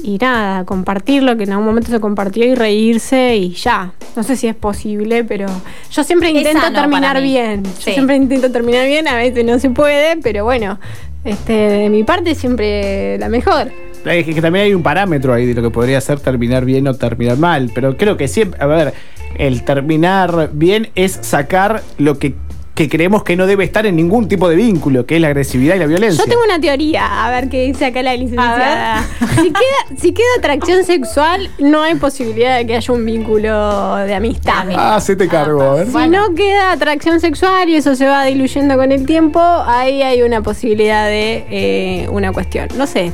y 0.02 0.18
nada, 0.18 0.64
compartir 0.64 1.22
lo 1.22 1.36
que 1.36 1.44
en 1.44 1.50
algún 1.52 1.66
momento 1.66 1.90
se 1.90 2.00
compartió 2.00 2.44
y 2.44 2.54
reírse 2.54 3.36
y 3.36 3.50
ya. 3.54 3.92
No 4.16 4.22
sé 4.22 4.36
si 4.36 4.46
es 4.48 4.54
posible, 4.54 5.24
pero 5.24 5.46
yo 5.90 6.04
siempre 6.04 6.30
intento 6.30 6.72
terminar 6.72 7.20
bien. 7.20 7.64
Yo 7.64 7.70
Sí. 7.78 7.92
siempre 7.92 8.16
intento 8.16 8.50
terminar 8.50 8.86
bien, 8.86 9.08
a 9.08 9.16
veces 9.16 9.44
no 9.44 9.58
se 9.58 9.70
puede, 9.70 10.16
pero 10.18 10.44
bueno, 10.44 10.78
este, 11.24 11.52
de 11.52 11.90
mi 11.90 12.02
parte 12.04 12.34
siempre 12.34 13.18
la 13.18 13.28
mejor. 13.28 13.70
Es 14.04 14.24
que, 14.24 14.34
que 14.34 14.40
también 14.40 14.64
hay 14.66 14.74
un 14.74 14.82
parámetro 14.82 15.34
ahí 15.34 15.44
de 15.44 15.54
lo 15.54 15.62
que 15.62 15.70
podría 15.70 16.00
ser 16.00 16.18
terminar 16.20 16.64
bien 16.64 16.88
o 16.88 16.94
terminar 16.94 17.36
mal. 17.36 17.70
Pero 17.74 17.96
creo 17.98 18.16
que 18.16 18.28
siempre, 18.28 18.58
a 18.62 18.66
ver, 18.66 18.94
el 19.36 19.62
terminar 19.64 20.50
bien 20.54 20.88
es 20.94 21.18
sacar 21.20 21.82
lo 21.98 22.18
que, 22.18 22.34
que 22.80 22.88
creemos 22.88 23.22
que 23.24 23.36
no 23.36 23.46
debe 23.46 23.64
estar 23.64 23.84
en 23.84 23.94
ningún 23.96 24.26
tipo 24.26 24.48
de 24.48 24.56
vínculo, 24.56 25.04
que 25.04 25.16
es 25.16 25.20
la 25.20 25.26
agresividad 25.28 25.74
y 25.74 25.80
la 25.80 25.86
violencia. 25.86 26.24
Yo 26.24 26.30
tengo 26.30 26.42
una 26.44 26.58
teoría, 26.58 27.26
a 27.26 27.30
ver 27.30 27.50
qué 27.50 27.64
dice 27.64 27.84
acá 27.84 28.02
la 28.02 28.14
licenciada. 28.16 29.04
Si 29.36 29.50
queda, 29.52 29.98
si 29.98 30.12
queda 30.12 30.26
atracción 30.38 30.84
sexual, 30.84 31.50
no 31.58 31.82
hay 31.82 31.96
posibilidad 31.96 32.56
de 32.56 32.66
que 32.66 32.76
haya 32.76 32.94
un 32.94 33.04
vínculo 33.04 33.96
de 33.96 34.14
amistad. 34.14 34.64
Ah, 34.74 34.94
Ah, 34.96 35.00
se 35.00 35.14
te 35.14 35.28
cargo, 35.28 35.60
a 35.62 35.74
ver. 35.74 35.88
Si 35.88 36.08
no 36.08 36.34
queda 36.34 36.72
atracción 36.72 37.20
sexual 37.20 37.68
y 37.68 37.74
eso 37.76 37.94
se 37.94 38.06
va 38.06 38.24
diluyendo 38.24 38.76
con 38.76 38.92
el 38.92 39.04
tiempo, 39.04 39.40
ahí 39.40 40.02
hay 40.02 40.22
una 40.22 40.40
posibilidad 40.42 41.06
de 41.06 41.44
eh, 41.50 42.08
una 42.08 42.32
cuestión. 42.32 42.68
No 42.78 42.86
sé. 42.86 43.12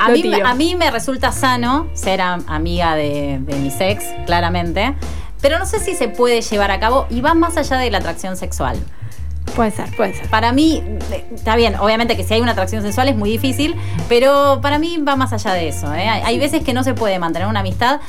A 0.00 0.08
mí, 0.10 0.22
me- 0.24 0.36
tiro. 0.36 0.46
a 0.48 0.54
mí 0.54 0.74
me 0.74 0.90
resulta 0.90 1.30
sano 1.30 1.86
ser 1.94 2.20
am- 2.20 2.42
amiga 2.48 2.96
de, 2.96 3.38
de 3.40 3.56
mis 3.56 3.80
ex, 3.80 4.04
claramente. 4.26 4.94
Pero 5.40 5.58
no 5.58 5.66
sé 5.66 5.78
si 5.78 5.94
se 5.94 6.08
puede 6.08 6.40
llevar 6.40 6.70
a 6.70 6.80
cabo 6.80 7.06
y 7.10 7.20
va 7.20 7.34
más 7.34 7.56
allá 7.56 7.76
de 7.78 7.90
la 7.90 7.98
atracción 7.98 8.36
sexual. 8.36 8.76
Puede 9.54 9.70
ser, 9.70 9.94
puede 9.96 10.14
ser. 10.14 10.28
Para 10.28 10.52
mí, 10.52 10.82
está 11.34 11.54
bien, 11.56 11.76
obviamente 11.76 12.16
que 12.16 12.24
si 12.24 12.34
hay 12.34 12.40
una 12.40 12.52
atracción 12.52 12.82
sexual 12.82 13.08
es 13.08 13.16
muy 13.16 13.30
difícil, 13.30 13.76
pero 14.08 14.58
para 14.60 14.78
mí 14.78 14.98
va 14.98 15.16
más 15.16 15.32
allá 15.32 15.52
de 15.52 15.68
eso. 15.68 15.92
¿eh? 15.94 16.08
Hay, 16.08 16.38
veces 16.38 16.62
que 16.64 16.72
no 16.72 16.82
se 16.82 16.94
puede 16.94 17.18
mantener 17.18 17.46
una 17.48 17.60
amistad 17.60 18.00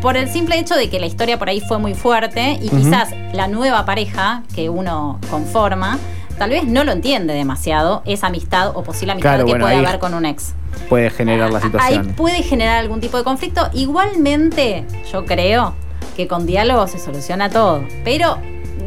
por 0.00 0.16
el 0.16 0.28
simple 0.28 0.58
hecho 0.58 0.74
de 0.74 0.90
que 0.90 0.98
la 0.98 1.06
historia 1.06 1.38
por 1.38 1.48
ahí 1.48 1.60
fue 1.60 1.78
muy 1.78 1.94
fuerte 1.94 2.58
y 2.60 2.68
quizás 2.68 3.10
la 3.32 3.46
nueva 3.48 3.84
pareja 3.84 4.42
que 4.54 4.68
uno 4.68 5.18
conforma 5.30 5.98
tal 6.38 6.50
vez 6.50 6.64
no 6.64 6.82
lo 6.82 6.90
entiende 6.92 7.34
demasiado 7.34 8.02
esa 8.04 8.26
amistad 8.26 8.72
o 8.74 8.82
posible 8.82 9.12
amistad 9.12 9.30
Claro, 9.34 9.44
que 9.44 9.52
bueno, 9.52 9.64
puede 9.66 9.76
ahí- 9.76 9.84
haber 9.84 10.00
con 10.00 10.14
un 10.14 10.24
ex. 10.26 10.54
Puede 10.88 11.10
generar 11.10 11.50
la 11.52 11.58
Ahí 11.58 11.64
situación. 11.64 12.14
puede 12.16 12.42
generar 12.42 12.78
algún 12.78 13.00
tipo 13.00 13.16
de 13.18 13.22
conflicto. 13.24 13.68
Igualmente, 13.74 14.84
yo 15.12 15.24
creo 15.24 15.74
que 16.16 16.26
con 16.26 16.46
diálogo 16.46 16.86
se 16.88 16.98
soluciona 16.98 17.48
todo. 17.50 17.84
Pero 18.04 18.38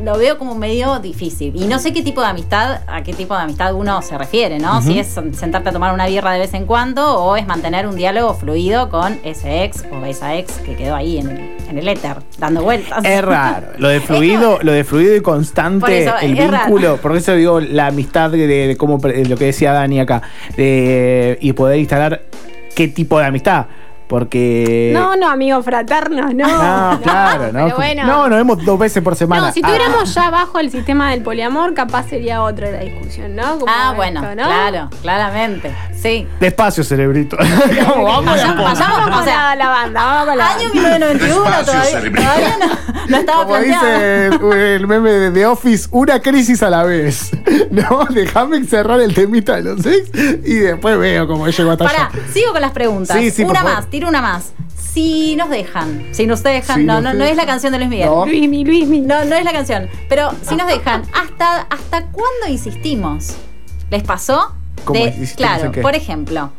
lo 0.06 0.18
veo 0.18 0.38
como 0.38 0.54
medio 0.56 1.00
difícil. 1.00 1.54
Y 1.56 1.66
no 1.66 1.80
sé 1.80 1.92
qué 1.92 2.04
tipo 2.04 2.22
de 2.22 2.28
amistad, 2.28 2.82
a 2.88 3.02
qué 3.04 3.12
tipo 3.14 3.36
de 3.36 3.42
amistad 3.42 3.74
uno 3.74 4.02
se 4.04 4.18
refiere, 4.18 4.60
¿no? 4.60 4.82
Si 4.82 5.00
es 5.00 5.08
sentarte 5.34 5.70
a 5.70 5.72
tomar 5.72 5.94
una 5.94 6.06
birra 6.06 6.32
de 6.32 6.40
vez 6.40 6.54
en 6.54 6.66
cuando 6.66 7.16
o 7.22 7.36
es 7.36 7.48
mantener 7.48 7.88
un 7.88 7.96
diálogo 7.96 8.36
fluido 8.36 8.90
con 8.90 9.20
ese 9.24 9.64
ex 9.64 9.84
o 9.92 10.06
esa 10.06 10.36
ex 10.36 10.54
que 10.60 10.76
quedó 10.76 10.96
ahí 10.96 11.18
en 11.18 11.30
el, 11.32 11.58
en 11.70 11.78
el 11.80 11.88
éter, 11.88 12.18
dando 12.38 12.62
vueltas. 12.62 13.04
Es 13.04 13.22
raro. 13.26 13.68
Lo 13.80 13.90
de 13.90 14.00
fluido, 14.10 14.60
lo 14.62 14.72
de 14.72 14.84
fluido 14.84 15.16
y 15.16 15.22
Por 15.22 15.34
constante, 15.34 16.04
eso, 16.04 16.14
el 16.22 16.38
raro. 16.38 16.52
vínculo, 16.66 16.98
por 16.98 17.16
eso 17.18 17.34
digo 17.36 17.60
la 17.60 17.88
amistad 17.88 18.30
de, 18.30 18.46
de 18.48 18.78
cómo 18.78 19.00
pre- 19.00 19.26
lo 19.26 19.36
que 19.38 19.46
decía 19.46 19.74
Dani 19.74 20.00
acá, 20.00 20.22
de- 20.56 21.38
y 21.42 21.52
poder 21.54 21.80
instalar 21.80 22.22
qué 22.76 22.88
tipo 22.88 23.18
de 23.20 23.26
amistad. 23.26 23.66
Porque. 24.08 24.92
No, 24.94 25.16
no, 25.16 25.30
amigos 25.30 25.66
fraternos, 25.66 26.34
no. 26.34 26.46
No, 26.48 27.02
claro, 27.02 27.52
¿no? 27.52 27.66
Pero 27.66 27.76
bueno. 27.78 28.06
No, 28.06 28.30
nos 28.30 28.38
vemos 28.38 28.64
dos 28.64 28.78
veces 28.80 29.02
por 29.04 29.16
semana. 29.16 29.48
No, 29.48 29.54
si 29.54 29.62
Ah, 29.64 29.68
tuviéramos 29.68 30.14
ya 30.14 30.30
bajo 30.30 30.60
el 30.60 30.70
sistema 30.72 31.12
del 31.12 31.22
poliamor, 31.24 31.74
capaz 31.74 32.08
sería 32.10 32.44
otra 32.44 32.70
la 32.72 32.80
discusión, 32.80 33.36
¿no? 33.36 33.60
Como 33.60 33.66
Ah, 33.68 33.84
esto, 33.86 33.96
bueno, 33.96 34.22
¿no? 34.22 34.36
claro, 34.36 34.90
claramente. 35.02 35.76
Sí. 35.94 36.28
Despacio, 36.40 36.84
cerebrito. 36.84 37.36
¿Cómo 37.90 38.04
vamos? 38.06 38.38
Vamos 38.42 39.22
o 39.22 39.24
sea, 39.24 39.56
la, 39.56 39.56
la 39.56 39.70
banda, 39.70 40.04
vamos 40.04 40.26
con 40.28 40.38
la 40.38 40.50
Año 40.52 40.70
banda. 40.70 40.82
1991 40.82 41.44
Despacio, 41.46 41.66
todavía, 41.66 41.92
cerebrito. 41.92 42.22
todavía 42.22 42.58
no, 42.60 43.08
no 43.10 43.18
estaba 43.18 43.44
Como 43.46 43.56
planteado. 43.58 44.50
dice 44.50 44.76
el 44.76 44.88
meme 44.88 45.12
de 45.12 45.32
The 45.32 45.46
Office, 45.48 45.88
una 45.92 46.20
crisis 46.22 46.62
a 46.64 46.70
la 46.70 46.84
vez. 46.84 47.32
No, 47.72 48.06
déjame 48.10 48.64
cerrar 48.64 49.02
el 49.02 49.14
temita 49.14 49.56
de 49.58 49.64
los 49.64 49.86
ex 49.86 50.10
y 50.46 50.54
después 50.56 50.98
veo 50.98 51.28
cómo 51.28 51.48
llego 51.50 51.72
hasta 51.72 51.84
Pará, 51.86 52.06
allá. 52.14 52.20
sigo 52.32 52.54
con 52.54 52.62
las 52.62 52.72
preguntas. 52.72 53.18
Sí, 53.18 53.32
sí, 53.32 53.42
por 53.44 53.52
una 53.52 53.62
favor. 53.62 53.76
más, 53.76 53.90
tiro 53.96 54.10
una 54.10 54.22
más. 54.22 54.52
Si 54.78 55.36
nos 55.38 55.50
dejan, 55.50 56.10
si 56.12 56.28
nos 56.28 56.44
dejan, 56.44 56.82
Si 56.82 56.84
no, 56.86 57.00
nos 57.00 57.16
no, 57.16 57.24
es 57.24 57.36
la 57.38 57.46
canción 57.46 57.72
de 57.72 57.78
Luis 57.80 57.90
Miguel. 57.90 58.08
No. 58.08 58.26
Luismi, 58.26 58.66
Luismi. 58.66 59.00
No, 59.00 59.24
no 59.24 59.36
es 59.36 59.44
la 59.46 59.54
canción. 59.54 59.88
Pero 60.10 60.32
si 60.42 60.56
nos 60.58 60.68
dejan, 60.68 61.04
¿hasta, 61.14 61.62
hasta 61.62 62.08
cuándo 62.08 62.48
insistimos? 62.50 63.36
¿Les 63.90 64.04
pasó? 64.04 64.52
¿Cómo 64.84 65.00
De- 65.00 65.08
insistimos 65.08 65.36
claro, 65.38 65.72
qué? 65.72 65.82
por 65.82 65.96
ejemplo, 65.96 66.52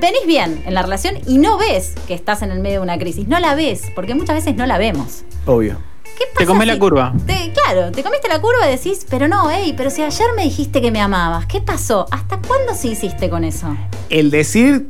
venís 0.00 0.26
bien 0.26 0.62
en 0.66 0.72
la 0.74 0.80
relación 0.82 1.16
y 1.26 1.36
no 1.36 1.58
ves 1.58 1.94
que 2.06 2.14
estás 2.14 2.40
en 2.42 2.50
el 2.50 2.60
medio 2.60 2.76
de 2.76 2.82
una 2.84 2.98
crisis. 2.98 3.28
No 3.28 3.38
la 3.40 3.54
ves, 3.54 3.92
porque 3.94 4.14
muchas 4.14 4.36
veces 4.36 4.56
no 4.56 4.64
la 4.66 4.78
vemos. 4.78 5.24
Obvio. 5.44 5.76
¿Qué 6.04 6.24
pasa 6.32 6.38
Te 6.38 6.46
comés 6.46 6.66
la 6.66 6.78
curva. 6.78 7.12
te- 7.26 7.52
claro, 7.52 7.90
te 7.92 8.02
comiste 8.02 8.28
la 8.28 8.40
curva 8.40 8.68
y 8.68 8.76
decís, 8.76 9.04
pero 9.10 9.26
no, 9.28 9.50
hey, 9.50 9.74
pero 9.76 9.90
si 9.90 10.02
ayer 10.02 10.26
me 10.36 10.44
dijiste 10.44 10.80
que 10.80 10.90
me 10.90 11.00
amabas, 11.00 11.44
¿qué 11.46 11.60
pasó? 11.60 12.06
¿Hasta 12.10 12.38
cuándo 12.38 12.74
se 12.74 12.88
insiste 12.88 13.28
con 13.28 13.42
eso? 13.44 13.76
El 14.10 14.30
decir 14.30 14.86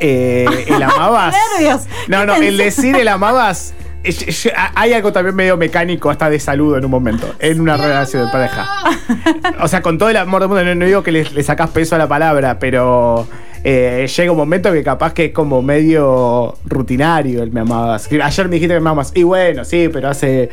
eh, 0.00 0.46
el 0.68 0.82
amabas. 0.82 1.34
Nervios. 1.58 1.82
No, 2.08 2.20
¿Qué 2.20 2.26
no, 2.26 2.34
el 2.36 2.56
decir 2.56 2.96
el 2.96 3.08
amabas. 3.08 3.74
es- 4.04 4.48
Hay 4.74 4.92
algo 4.92 5.12
también 5.12 5.34
medio 5.34 5.56
mecánico, 5.56 6.10
hasta 6.10 6.30
de 6.30 6.38
saludo 6.40 6.76
en 6.78 6.84
un 6.84 6.90
momento, 6.90 7.34
en 7.38 7.60
una 7.60 7.76
relación 7.76 8.26
de 8.26 8.32
pareja. 8.32 8.68
O 9.60 9.68
sea, 9.68 9.80
con 9.82 9.96
todo 9.98 10.08
el 10.10 10.16
amor 10.16 10.40
del 10.40 10.48
mundo, 10.48 10.64
no, 10.64 10.74
no 10.74 10.84
digo 10.84 11.02
que 11.02 11.12
le, 11.12 11.24
le 11.30 11.42
sacas 11.42 11.70
peso 11.70 11.94
a 11.94 11.98
la 11.98 12.06
palabra, 12.08 12.58
pero 12.58 13.26
eh, 13.64 14.06
llega 14.14 14.30
un 14.32 14.36
momento 14.36 14.72
que 14.72 14.82
capaz 14.82 15.12
que 15.12 15.26
es 15.26 15.32
como 15.32 15.62
medio 15.62 16.56
rutinario 16.64 17.42
el 17.42 17.52
me 17.52 17.60
amabas. 17.60 18.08
Ayer 18.22 18.48
me 18.48 18.54
dijiste 18.56 18.74
que 18.74 18.80
me 18.80 18.90
amabas. 18.90 19.12
Y 19.14 19.22
bueno, 19.22 19.64
sí, 19.64 19.88
pero 19.92 20.08
hace 20.10 20.50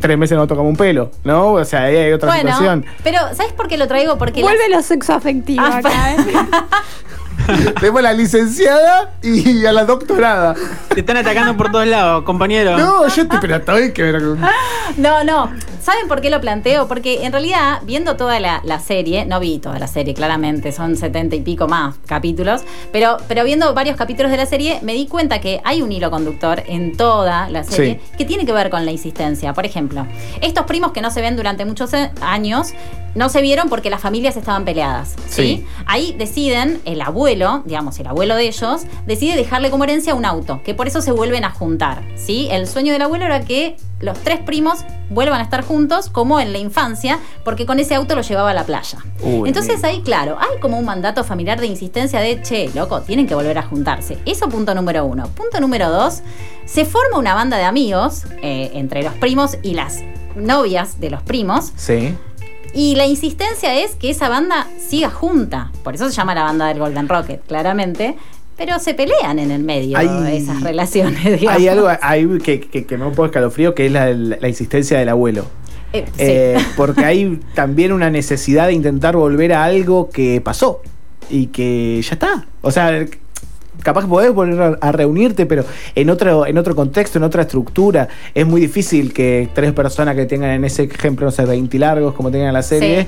tres 0.00 0.16
meses 0.18 0.36
no 0.36 0.46
tocamos 0.46 0.70
un 0.70 0.76
pelo, 0.76 1.10
¿no? 1.24 1.52
O 1.54 1.64
sea, 1.64 1.84
ahí 1.84 1.96
hay 1.96 2.12
otra 2.12 2.28
Bueno, 2.28 2.50
situación. 2.50 2.84
pero 3.02 3.18
¿sabes 3.34 3.52
por 3.52 3.66
qué 3.68 3.76
lo 3.78 3.88
traigo? 3.88 4.16
Porque 4.18 4.42
Vuelve 4.42 4.68
las- 4.68 4.78
lo 4.78 4.82
sexo 4.82 5.14
afectivo 5.14 5.62
Ah, 5.64 5.78
acá, 5.78 6.12
¿eh? 6.12 6.16
Tenemos 7.80 7.98
a 8.00 8.02
la 8.02 8.12
licenciada 8.12 9.12
y 9.22 9.64
a 9.66 9.72
la 9.72 9.84
doctorada. 9.84 10.54
Te 10.92 11.00
están 11.00 11.16
atacando 11.16 11.56
por 11.56 11.70
todos 11.70 11.86
lados, 11.86 12.24
compañero. 12.24 12.76
No, 12.78 13.06
yo 13.08 13.28
te 13.28 13.38
pero 13.38 13.56
estoy 13.56 13.92
que 13.92 14.02
ver 14.02 14.22
con- 14.22 14.40
No, 14.96 15.24
no. 15.24 15.50
¿Saben 15.82 16.08
por 16.08 16.22
qué 16.22 16.30
lo 16.30 16.40
planteo? 16.40 16.88
Porque 16.88 17.24
en 17.26 17.32
realidad, 17.32 17.80
viendo 17.84 18.16
toda 18.16 18.40
la, 18.40 18.62
la 18.64 18.80
serie, 18.80 19.26
no 19.26 19.38
vi 19.38 19.58
toda 19.58 19.78
la 19.78 19.86
serie, 19.86 20.14
claramente, 20.14 20.72
son 20.72 20.96
setenta 20.96 21.36
y 21.36 21.40
pico 21.42 21.68
más 21.68 21.96
capítulos, 22.06 22.62
pero, 22.90 23.18
pero 23.28 23.44
viendo 23.44 23.74
varios 23.74 23.94
capítulos 23.96 24.30
de 24.30 24.38
la 24.38 24.46
serie, 24.46 24.78
me 24.80 24.94
di 24.94 25.06
cuenta 25.06 25.42
que 25.42 25.60
hay 25.62 25.82
un 25.82 25.92
hilo 25.92 26.10
conductor 26.10 26.62
en 26.66 26.96
toda 26.96 27.50
la 27.50 27.64
serie 27.64 28.00
Sí. 28.02 28.16
que 28.16 28.24
tiene 28.24 28.46
que 28.46 28.52
ver 28.52 28.70
con 28.70 28.86
la 28.86 28.92
insistencia. 28.92 29.52
Por 29.52 29.66
ejemplo, 29.66 30.06
estos 30.40 30.64
primos 30.64 30.92
que 30.92 31.02
no 31.02 31.10
se 31.10 31.20
ven 31.20 31.36
durante 31.36 31.66
muchos 31.66 31.92
eh, 31.92 32.10
años, 32.22 32.72
no 33.14 33.28
se 33.28 33.42
vieron 33.42 33.68
porque 33.68 33.90
las 33.90 34.00
familias 34.00 34.36
estaban 34.38 34.64
peleadas. 34.64 35.14
¿sí? 35.28 35.42
Sí. 35.58 35.66
Ahí 35.86 36.14
deciden, 36.18 36.80
el 36.86 37.02
abuelo, 37.02 37.33
digamos, 37.64 37.98
el 37.98 38.06
abuelo 38.06 38.36
de 38.36 38.46
ellos, 38.46 38.82
decide 39.06 39.36
dejarle 39.36 39.70
como 39.70 39.84
herencia 39.84 40.14
un 40.14 40.24
auto, 40.24 40.60
que 40.64 40.74
por 40.74 40.86
eso 40.86 41.00
se 41.00 41.12
vuelven 41.12 41.44
a 41.44 41.50
juntar. 41.50 42.02
¿sí? 42.16 42.48
El 42.50 42.66
sueño 42.66 42.92
del 42.92 43.02
abuelo 43.02 43.24
era 43.24 43.40
que 43.40 43.76
los 44.00 44.18
tres 44.18 44.40
primos 44.40 44.84
vuelvan 45.10 45.40
a 45.40 45.44
estar 45.44 45.64
juntos 45.64 46.10
como 46.10 46.40
en 46.40 46.52
la 46.52 46.58
infancia, 46.58 47.18
porque 47.44 47.66
con 47.66 47.78
ese 47.80 47.94
auto 47.94 48.14
lo 48.14 48.22
llevaba 48.22 48.50
a 48.50 48.54
la 48.54 48.64
playa. 48.64 48.98
Uy, 49.22 49.48
Entonces 49.48 49.82
ahí, 49.84 50.02
claro, 50.02 50.36
hay 50.38 50.60
como 50.60 50.78
un 50.78 50.84
mandato 50.84 51.24
familiar 51.24 51.60
de 51.60 51.66
insistencia 51.66 52.20
de, 52.20 52.42
che, 52.42 52.70
loco, 52.74 53.00
tienen 53.02 53.26
que 53.26 53.34
volver 53.34 53.58
a 53.58 53.62
juntarse. 53.62 54.18
Eso 54.26 54.48
punto 54.48 54.74
número 54.74 55.04
uno. 55.04 55.28
Punto 55.28 55.60
número 55.60 55.90
dos, 55.90 56.22
se 56.66 56.84
forma 56.84 57.18
una 57.18 57.34
banda 57.34 57.56
de 57.56 57.64
amigos 57.64 58.24
eh, 58.42 58.70
entre 58.74 59.02
los 59.02 59.14
primos 59.14 59.56
y 59.62 59.74
las 59.74 60.02
novias 60.36 61.00
de 61.00 61.10
los 61.10 61.22
primos. 61.22 61.72
Sí. 61.76 62.14
Y 62.74 62.96
la 62.96 63.06
insistencia 63.06 63.74
es 63.78 63.94
que 63.94 64.10
esa 64.10 64.28
banda 64.28 64.66
siga 64.78 65.08
junta. 65.10 65.70
Por 65.82 65.94
eso 65.94 66.08
se 66.08 66.12
llama 66.16 66.34
la 66.34 66.42
banda 66.42 66.66
del 66.68 66.78
Golden 66.78 67.08
Rocket, 67.08 67.40
claramente. 67.46 68.16
Pero 68.56 68.78
se 68.78 68.94
pelean 68.94 69.38
en 69.38 69.50
el 69.50 69.62
medio 69.64 69.98
Hay- 69.98 70.36
esas 70.36 70.62
relaciones, 70.62 71.22
digamos. 71.40 71.60
Hay 71.60 71.68
algo 71.68 71.88
ahí 72.02 72.26
que, 72.42 72.60
que, 72.60 72.84
que 72.84 72.96
me 72.96 73.02
da 73.02 73.08
un 73.08 73.14
poco 73.14 73.26
escalofrío 73.26 73.74
que 73.74 73.86
es 73.86 73.92
la, 73.92 74.10
la 74.12 74.48
insistencia 74.48 74.98
del 74.98 75.08
abuelo. 75.08 75.46
Eh, 75.92 76.04
sí. 76.06 76.12
Eh, 76.18 76.56
porque 76.76 77.04
hay 77.04 77.40
también 77.54 77.92
una 77.92 78.10
necesidad 78.10 78.66
de 78.68 78.72
intentar 78.74 79.16
volver 79.16 79.52
a 79.52 79.64
algo 79.64 80.08
que 80.10 80.40
pasó 80.40 80.82
y 81.30 81.46
que 81.46 82.00
ya 82.02 82.12
está. 82.14 82.46
O 82.60 82.70
sea, 82.70 83.06
capaz 83.82 84.06
podés 84.06 84.32
volver 84.32 84.78
a, 84.80 84.92
reunirte, 84.92 85.46
pero 85.46 85.64
en 85.94 86.10
otro, 86.10 86.46
en 86.46 86.58
otro 86.58 86.74
contexto, 86.74 87.18
en 87.18 87.24
otra 87.24 87.42
estructura. 87.42 88.08
Es 88.34 88.46
muy 88.46 88.60
difícil 88.60 89.12
que 89.12 89.48
tres 89.54 89.72
personas 89.72 90.14
que 90.16 90.26
tengan 90.26 90.50
en 90.50 90.64
ese 90.64 90.84
ejemplo, 90.84 91.26
no 91.26 91.32
sé, 91.32 91.44
20 91.44 91.78
largos, 91.78 92.14
como 92.14 92.30
tengan 92.30 92.48
en 92.48 92.54
la 92.54 92.62
serie. 92.62 93.06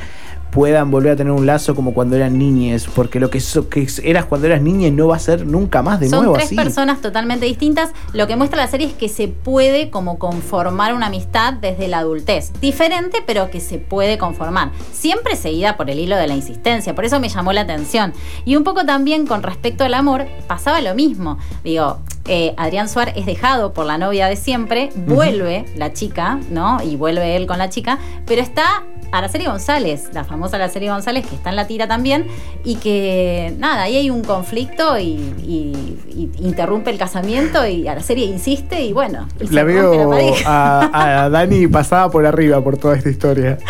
Puedan 0.56 0.90
volver 0.90 1.12
a 1.12 1.16
tener 1.16 1.34
un 1.34 1.44
lazo 1.44 1.75
como 1.75 1.92
cuando 1.92 2.16
eran 2.16 2.38
niñes. 2.38 2.86
Porque 2.94 3.20
lo 3.20 3.28
que, 3.28 3.40
so- 3.40 3.68
que 3.68 3.86
eras 4.02 4.25
cuando 4.25 4.46
eras 4.46 4.62
niña 4.62 4.90
no 4.90 5.08
va 5.08 5.16
a 5.16 5.18
ser 5.18 5.46
nunca 5.46 5.82
más 5.82 6.00
de 6.00 6.08
Son 6.08 6.20
nuevo 6.20 6.32
tres 6.32 6.46
así. 6.46 6.56
personas 6.56 7.02
totalmente 7.02 7.44
distintas. 7.44 7.90
Lo 8.14 8.26
que 8.26 8.36
muestra 8.36 8.56
la 8.62 8.66
serie 8.66 8.86
es 8.86 8.94
que 8.94 9.10
se 9.10 9.28
puede 9.28 9.90
como 9.90 10.18
conformar 10.18 10.94
una 10.94 11.08
amistad 11.08 11.52
desde 11.52 11.88
la 11.88 11.98
adultez. 11.98 12.52
Diferente, 12.58 13.18
pero 13.26 13.50
que 13.50 13.60
se 13.60 13.76
puede 13.76 14.16
conformar. 14.16 14.70
Siempre 14.94 15.36
seguida 15.36 15.76
por 15.76 15.90
el 15.90 16.00
hilo 16.00 16.16
de 16.16 16.26
la 16.26 16.34
insistencia. 16.34 16.94
Por 16.94 17.04
eso 17.04 17.20
me 17.20 17.28
llamó 17.28 17.52
la 17.52 17.60
atención. 17.60 18.14
Y 18.46 18.56
un 18.56 18.64
poco 18.64 18.86
también 18.86 19.26
con 19.26 19.42
respecto 19.42 19.84
al 19.84 19.92
amor, 19.92 20.25
pasaba 20.46 20.80
lo 20.80 20.94
mismo. 20.94 21.36
Digo, 21.64 21.98
eh, 22.28 22.54
Adrián 22.56 22.88
Suárez 22.88 23.14
es 23.18 23.26
dejado 23.26 23.75
por 23.75 23.84
la 23.84 23.98
novia 23.98 24.26
de 24.26 24.36
siempre, 24.36 24.88
vuelve 25.06 25.66
la 25.76 25.92
chica, 25.92 26.40
¿no? 26.50 26.78
Y 26.82 26.96
vuelve 26.96 27.36
él 27.36 27.46
con 27.46 27.58
la 27.58 27.68
chica, 27.68 27.98
pero 28.25 28.40
está 28.42 28.82
Araceli 29.12 29.44
González, 29.46 30.10
la 30.12 30.25
famosa 30.25 30.56
Araceli 30.56 30.88
González, 30.88 31.26
que 31.26 31.34
está 31.36 31.50
en 31.50 31.56
la 31.56 31.66
tira 31.66 31.86
también, 31.88 32.26
y 32.64 32.76
que 32.76 33.54
nada, 33.58 33.82
ahí 33.84 33.96
hay 33.96 34.10
un 34.10 34.22
conflicto 34.22 34.98
y, 34.98 35.04
y- 35.46 35.98
y 36.16 36.30
interrumpe 36.46 36.90
el 36.90 36.98
casamiento 36.98 37.66
y 37.66 37.86
Araceli 37.88 38.25
insiste 38.25 38.82
y 38.82 38.92
bueno, 38.92 39.28
y 39.40 39.48
La 39.48 39.64
veo 39.64 40.08
pareja. 40.10 40.80
a, 40.92 41.25
a 41.25 41.30
Dani 41.30 41.66
pasada 41.68 42.10
por 42.10 42.25
arriba 42.26 42.62
por 42.62 42.76
toda 42.78 42.96
esta 42.96 43.10
historia. 43.10 43.58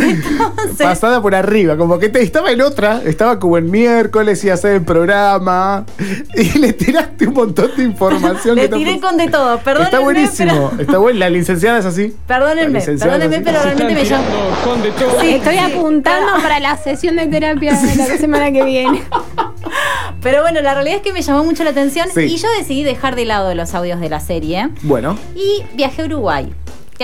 Entonces, 0.00 0.76
Pasada 0.78 1.20
por 1.22 1.34
arriba, 1.34 1.76
como 1.76 1.98
que 1.98 2.08
te, 2.08 2.22
estaba 2.22 2.50
en 2.50 2.60
otra, 2.62 3.02
estaba 3.04 3.38
como 3.38 3.58
en 3.58 3.70
miércoles 3.70 4.42
y 4.44 4.50
hacer 4.50 4.72
el 4.74 4.82
programa 4.82 5.84
y 6.34 6.58
le 6.58 6.72
tiraste 6.72 7.26
un 7.26 7.34
montón 7.34 7.70
de 7.76 7.82
información. 7.84 8.56
le 8.56 8.62
que 8.62 8.68
no- 8.68 8.76
tiré 8.78 9.00
con 9.00 9.16
de 9.16 9.28
todo, 9.28 9.58
perdónenme. 9.58 9.84
Está 9.84 9.98
buenísimo, 10.00 10.68
pero- 10.70 10.82
está 10.82 10.98
bueno. 10.98 11.18
La 11.20 11.30
licenciada 11.30 11.78
es 11.78 11.84
así. 11.86 12.14
Perdónenme, 12.26 12.80
perdónenme, 12.80 13.36
así. 13.36 13.42
pero 13.44 13.62
realmente 13.62 13.94
me 13.94 14.04
llama. 14.04 14.24
Sí, 15.20 15.28
Estoy 15.34 15.54
sí, 15.56 15.58
apuntando 15.58 16.32
para 16.42 16.60
la 16.60 16.76
sesión 16.76 17.16
de 17.16 17.26
terapia 17.26 17.72
de 17.74 17.96
la 17.96 18.06
semana 18.16 18.50
que 18.52 18.64
viene. 18.64 19.02
Pero 20.22 20.42
bueno, 20.42 20.60
la 20.60 20.74
realidad 20.74 20.96
es 20.96 21.02
que 21.02 21.12
me 21.14 21.22
llamó 21.22 21.44
mucho 21.44 21.64
la 21.64 21.70
atención 21.70 22.08
Sí. 22.12 22.22
y 22.22 22.36
yo 22.36 22.48
decidí 22.58 22.82
dejar 22.84 23.16
de 23.16 23.24
lado 23.24 23.54
los 23.54 23.74
audios 23.74 24.00
de 24.00 24.10
la 24.10 24.20
serie 24.20 24.68
Bueno, 24.82 25.16
y 25.34 25.62
viajé 25.74 26.02
a 26.02 26.04
Uruguay. 26.06 26.52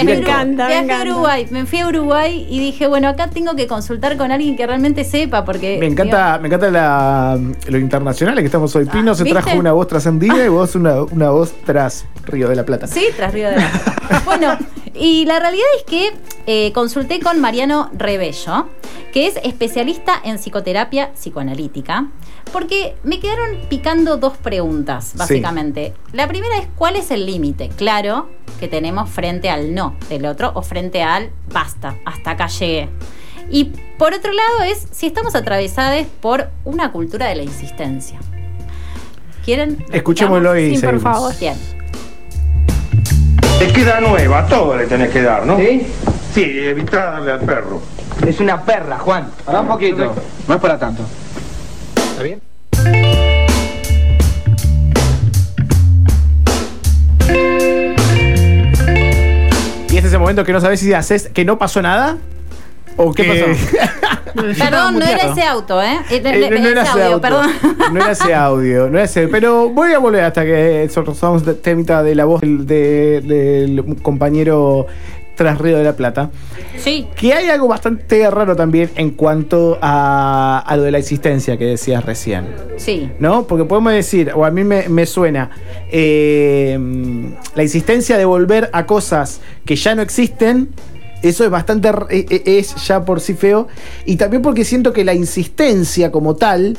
Viajé, 0.03 0.21
Me 0.21 0.26
encanta, 0.26 0.65
me 0.65 0.69
viajé 0.69 0.75
a 0.75 0.83
encanta. 0.85 1.11
Uruguay, 1.12 1.47
me 1.50 1.67
fui 1.67 1.79
a 1.81 1.87
Uruguay 1.88 2.47
y 2.50 2.59
dije, 2.59 2.87
bueno, 2.87 3.09
acá 3.09 3.29
tengo 3.29 3.55
que 3.57 3.67
consultar 3.67 4.17
con 4.17 4.31
alguien 4.31 4.57
que 4.57 4.67
realmente 4.67 5.05
sepa, 5.05 5.45
porque... 5.45 5.79
me 5.81 5.87
encanta, 5.87 6.38
me 6.38 6.49
encanta 6.49 6.71
la, 6.71 7.38
lo 7.69 7.79
internacional 7.79 8.37
que 8.37 8.45
estamos 8.45 8.75
hoy. 8.76 8.85
Pino 8.87 9.15
se 9.15 9.23
Ah, 9.25 9.26
trajo 9.31 9.57
una 9.59 9.73
voz 9.73 9.88
trascendida 9.88 10.45
y 10.45 10.49
vos 10.50 10.75
una, 10.75 11.03
una 11.03 11.31
voz 11.31 11.53
tras 11.65 12.05
Río 12.26 12.49
de 12.49 12.57
la 12.57 12.65
Plata. 12.65 12.87
Sí, 12.87 13.07
tras 13.17 13.33
Río 13.33 13.49
de 13.50 13.57
la 13.57 13.69
Plata. 13.71 14.23
Bueno, 14.25 14.57
Y 14.99 15.26
la 15.26 15.38
realidad 15.38 15.67
es 15.76 15.85
que 15.85 16.12
eh, 16.47 16.73
consulté 16.73 17.21
con 17.21 17.41
Mariano 17.41 17.91
Rebello, 17.93 18.69
que 19.12 19.26
es 19.26 19.37
especialista 19.43 20.21
en 20.25 20.38
psicoterapia 20.38 21.12
psicoanalítica, 21.12 22.09
porque 22.53 22.97
me 23.03 23.21
quedaron 23.21 23.57
picando 23.69 24.17
dos 24.17 24.37
preguntas, 24.37 25.12
básicamente. 25.17 25.93
La 26.12 26.29
primera 26.29 26.57
es 26.59 26.69
cuál 26.76 26.97
es 26.97 27.11
el 27.11 27.26
límite, 27.26 27.69
claro, 27.71 28.29
que 28.59 28.69
tenemos 28.69 29.11
frente 29.11 29.50
al 29.50 29.75
no 29.75 29.97
del 30.09 30.26
otro 30.26 30.53
o 30.55 30.62
frente 30.62 31.03
al 31.03 31.31
basta, 31.53 31.97
hasta 32.05 32.33
acá 32.33 32.47
llegué. 32.47 32.88
Y 33.50 33.73
por 33.99 34.15
otro 34.15 34.33
lado 34.33 34.62
es 34.65 34.87
si 34.91 35.07
estamos 35.07 35.35
atravesados 35.35 36.07
por 36.21 36.49
una 36.65 36.91
cultura 36.93 37.26
de 37.26 37.37
la 37.37 37.43
insistencia. 37.43 38.19
¿Quieren? 39.45 39.85
Escuchémoslo 39.93 40.59
y 40.59 40.76
Sí, 40.76 40.85
por 40.85 40.99
favor. 41.00 41.38
Bien. 41.38 41.75
Te 43.59 43.69
queda 43.73 44.00
nueva, 44.00 44.47
todo 44.47 44.76
le 44.76 44.87
tenés 44.87 45.11
que 45.11 45.23
dar, 45.23 45.47
¿no? 45.47 45.57
¿Sí? 45.59 45.87
Sí, 46.35 46.43
evitá 46.45 47.12
darle 47.12 47.33
al 47.33 47.40
perro. 47.40 47.81
Es 48.26 48.40
una 48.40 48.62
perra, 48.62 48.99
Juan. 48.99 49.28
Pará 49.45 49.61
un 49.61 49.69
poquito, 49.69 50.14
no 50.47 50.55
es 50.55 50.61
para 50.61 50.78
tanto. 50.78 51.02
¿Está 52.12 52.23
bien? 52.23 52.40
Y 59.88 59.97
este 59.97 60.09
es 60.09 60.12
el 60.12 60.19
momento 60.19 60.45
que 60.45 60.52
no 60.52 60.61
sabes 60.61 60.81
si 60.81 60.93
haces 60.93 61.28
que 61.33 61.45
no 61.45 61.59
pasó 61.59 61.81
nada 61.81 62.19
o 62.97 63.12
¿Qué 63.12 63.23
que- 63.25 63.57
Perdón, 64.59 64.99
no 64.99 65.04
era 65.04 65.30
ese 65.33 65.42
auto, 65.42 65.83
¿eh? 65.83 65.99
Eh, 66.11 66.21
no, 66.23 66.30
no 66.61 66.68
era 66.68 66.83
ese 66.83 66.90
audio, 67.02 67.21
perdón. 67.21 67.50
no 67.92 68.00
era 68.00 68.12
ese 68.12 68.35
audio, 68.35 68.83
no 68.90 68.99
era 68.99 69.04
ese, 69.04 69.28
pero 69.28 69.68
voy 69.71 69.92
a 69.92 69.99
volver 69.99 70.25
hasta 70.25 70.45
que 70.45 70.88
soltamos 70.92 71.45
de 71.45 71.54
temita 71.54 72.02
de 72.02 72.14
la 72.14 72.25
voz 72.25 72.40
del, 72.40 72.66
de- 72.66 73.21
del 73.23 73.85
compañero 74.02 74.87
tras 75.37 75.59
Río 75.59 75.76
de 75.76 75.85
la 75.85 75.92
Plata. 75.95 76.30
Sí. 76.78 77.09
Que 77.14 77.35
hay 77.35 77.50
algo 77.50 77.68
bastante 77.68 78.28
raro 78.30 78.56
también 78.56 78.90
en 78.97 79.11
cuanto 79.11 79.78
a, 79.83 80.64
a 80.66 80.76
lo 80.78 80.83
de 80.83 80.90
la 80.90 80.97
existencia 80.99 81.59
que 81.59 81.66
decías 81.66 82.02
recién. 82.06 82.47
Sí. 82.78 83.11
¿No? 83.18 83.47
Porque 83.47 83.64
podemos 83.66 83.92
decir, 83.92 84.33
o 84.35 84.47
a 84.47 84.50
mí 84.50 84.64
me, 84.64 84.88
me 84.88 85.04
suena, 85.04 85.50
eh, 85.90 86.78
la 87.54 87.62
insistencia 87.62 88.16
de 88.16 88.25
volver 88.25 88.71
a 88.73 88.87
cosas 88.87 89.40
que 89.66 89.76
ya 89.76 89.95
no 89.95 90.00
existen. 90.02 90.71
Eso 91.28 91.45
es 91.45 91.50
bastante. 91.50 91.88
e- 92.11 92.26
e- 92.30 92.59
es 92.59 92.75
ya 92.87 93.04
por 93.04 93.21
sí 93.21 93.35
feo. 93.35 93.68
Y 94.04 94.16
también 94.16 94.42
porque 94.42 94.64
siento 94.64 94.92
que 94.92 95.04
la 95.04 95.14
insistencia 95.14 96.11
como 96.11 96.35
tal. 96.37 96.76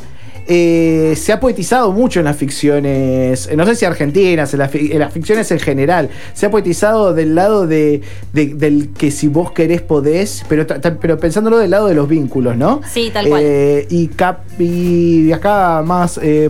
eh, 0.50 1.13
se 1.18 1.34
ha 1.34 1.42
poetizado 1.42 1.92
mucho 1.92 2.20
en 2.20 2.24
las 2.25 2.38
ficciones, 2.38 3.50
no 3.54 3.66
sé 3.66 3.75
si 3.75 3.84
argentinas, 3.84 4.54
en, 4.54 4.60
las 4.60 4.74
en 4.74 4.98
las 5.00 5.12
ficciones 5.12 5.51
en 5.51 5.60
general. 5.60 6.10
Se 6.34 6.46
ha 6.46 6.50
poetizado 6.51 7.13
del 7.13 7.36
lado 7.36 7.68
de, 7.68 8.00
de- 8.32 8.54
del 8.56 8.94
que 8.98 9.12
si 9.12 9.27
vos 9.27 9.51
querés 9.51 9.82
podés, 9.82 10.46
pero, 10.48 10.66
pero 11.01 11.18
pensándolo 11.20 11.58
del 11.58 11.72
lado 11.72 11.88
de 11.88 11.96
los 11.96 12.08
vínculos, 12.08 12.56
¿no? 12.56 12.80
Sí, 12.89 13.10
tal 13.13 13.27
cual. 13.27 13.42
Eh, 13.44 13.88
y, 13.89 14.08
cap- 14.08 14.46
y 14.58 15.34
acá 15.34 15.84
más 15.86 16.18
eh, 16.24 16.50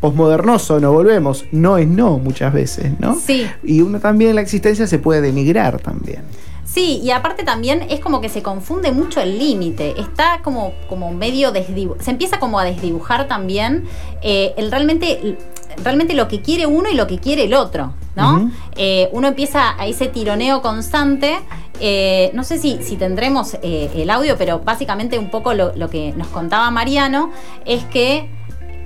posmodernoso 0.00 0.80
nos 0.80 0.92
volvemos. 0.92 1.44
No 1.52 1.78
es 1.78 1.86
no 1.86 2.18
muchas 2.18 2.52
veces, 2.52 2.90
¿no? 2.98 3.14
Sí. 3.24 3.46
Y 3.62 3.80
uno 3.82 4.00
también 4.00 4.34
la 4.34 4.40
existencia 4.40 4.88
se 4.88 4.98
puede 4.98 5.20
denigrar 5.20 5.78
también. 5.80 6.22
Sí, 6.70 7.00
y 7.02 7.10
aparte 7.12 7.44
también 7.44 7.86
es 7.88 7.98
como 8.00 8.20
que 8.20 8.28
se 8.28 8.42
confunde 8.42 8.92
mucho 8.92 9.20
el 9.22 9.38
límite. 9.38 9.98
Está 9.98 10.40
como, 10.44 10.72
como 10.88 11.10
medio 11.12 11.50
desdibu- 11.52 11.98
Se 12.00 12.10
empieza 12.10 12.38
como 12.38 12.58
a 12.58 12.64
desdibujar 12.64 13.26
también 13.26 13.84
eh, 14.20 14.52
el 14.58 14.70
realmente, 14.70 15.38
realmente 15.82 16.12
lo 16.12 16.28
que 16.28 16.42
quiere 16.42 16.66
uno 16.66 16.90
y 16.90 16.94
lo 16.94 17.06
que 17.06 17.18
quiere 17.18 17.44
el 17.44 17.54
otro, 17.54 17.94
¿no? 18.16 18.50
Eh, 18.76 19.08
uno 19.12 19.28
empieza 19.28 19.80
a 19.80 19.86
ese 19.86 20.08
tironeo 20.08 20.60
constante. 20.62 21.38
eh, 21.80 22.32
no 22.34 22.42
sé 22.42 22.58
si, 22.58 22.82
si 22.82 22.96
tendremos 22.96 23.54
eh, 23.62 23.88
el 23.94 24.10
audio, 24.10 24.36
pero 24.36 24.58
básicamente 24.58 25.16
un 25.18 25.30
poco 25.30 25.54
lo, 25.54 25.72
lo 25.76 25.88
que 25.88 26.12
nos 26.16 26.26
contaba 26.26 26.68
Mariano 26.72 27.30
es 27.64 27.84
que 27.84 28.28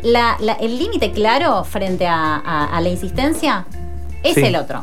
la- 0.02 0.36
la- 0.40 0.52
el 0.54 0.78
límite 0.78 1.10
claro 1.10 1.64
frente 1.64 2.06
a, 2.06 2.36
a- 2.36 2.66
a 2.66 2.80
la 2.82 2.90
insistencia 2.90 3.64
es 4.22 4.34
Sí. 4.34 4.42
el 4.44 4.56
otro. 4.56 4.82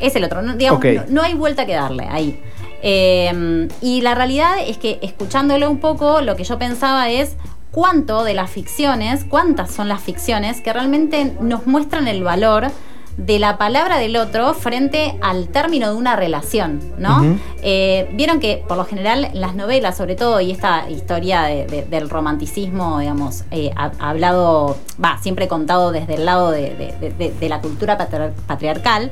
Es 0.00 0.14
el 0.16 0.24
otro. 0.24 0.42
No, 0.42 0.54
digamos, 0.54 0.80
no- 0.96 1.04
no 1.08 1.22
hay 1.22 1.34
vuelta 1.34 1.66
que 1.66 1.74
darle 1.74 2.06
ahí. 2.10 2.40
Eh, 2.82 3.68
y 3.80 4.00
la 4.02 4.14
realidad 4.14 4.56
es 4.64 4.78
que 4.78 4.98
escuchándolo 5.02 5.70
un 5.70 5.78
poco, 5.78 6.20
lo 6.20 6.36
que 6.36 6.44
yo 6.44 6.58
pensaba 6.58 7.08
es 7.10 7.36
cuánto 7.72 8.22
de 8.24 8.34
las 8.34 8.50
ficciones, 8.50 9.24
cuántas 9.24 9.70
son 9.70 9.88
las 9.88 10.00
ficciones 10.02 10.60
que 10.60 10.72
realmente 10.72 11.32
nos 11.40 11.66
muestran 11.66 12.06
el 12.08 12.22
valor 12.22 12.68
de 13.16 13.38
la 13.38 13.56
palabra 13.56 13.96
del 13.96 14.14
otro 14.16 14.52
frente 14.52 15.16
al 15.22 15.48
término 15.48 15.88
de 15.90 15.94
una 15.96 16.16
relación, 16.16 16.80
¿no? 16.98 17.22
Eh, 17.62 18.08
Vieron 18.12 18.40
que 18.40 18.62
por 18.68 18.76
lo 18.76 18.84
general 18.84 19.24
en 19.24 19.40
las 19.40 19.54
novelas, 19.54 19.96
sobre 19.96 20.16
todo, 20.16 20.38
y 20.42 20.50
esta 20.50 20.88
historia 20.90 21.42
de- 21.44 21.66
de- 21.66 21.82
del 21.86 22.10
romanticismo, 22.10 23.00
digamos, 23.00 23.44
eh, 23.50 23.70
ha, 23.74 23.90
ha 23.98 24.10
hablado, 24.10 24.76
va, 25.02 25.16
siempre 25.22 25.48
contado 25.48 25.92
desde 25.92 26.14
el 26.16 26.26
lado 26.26 26.50
de, 26.50 26.74
de- 27.40 27.48
la 27.48 27.62
cultura 27.62 27.96
patri- 27.96 28.32
patriarcal, 28.46 29.10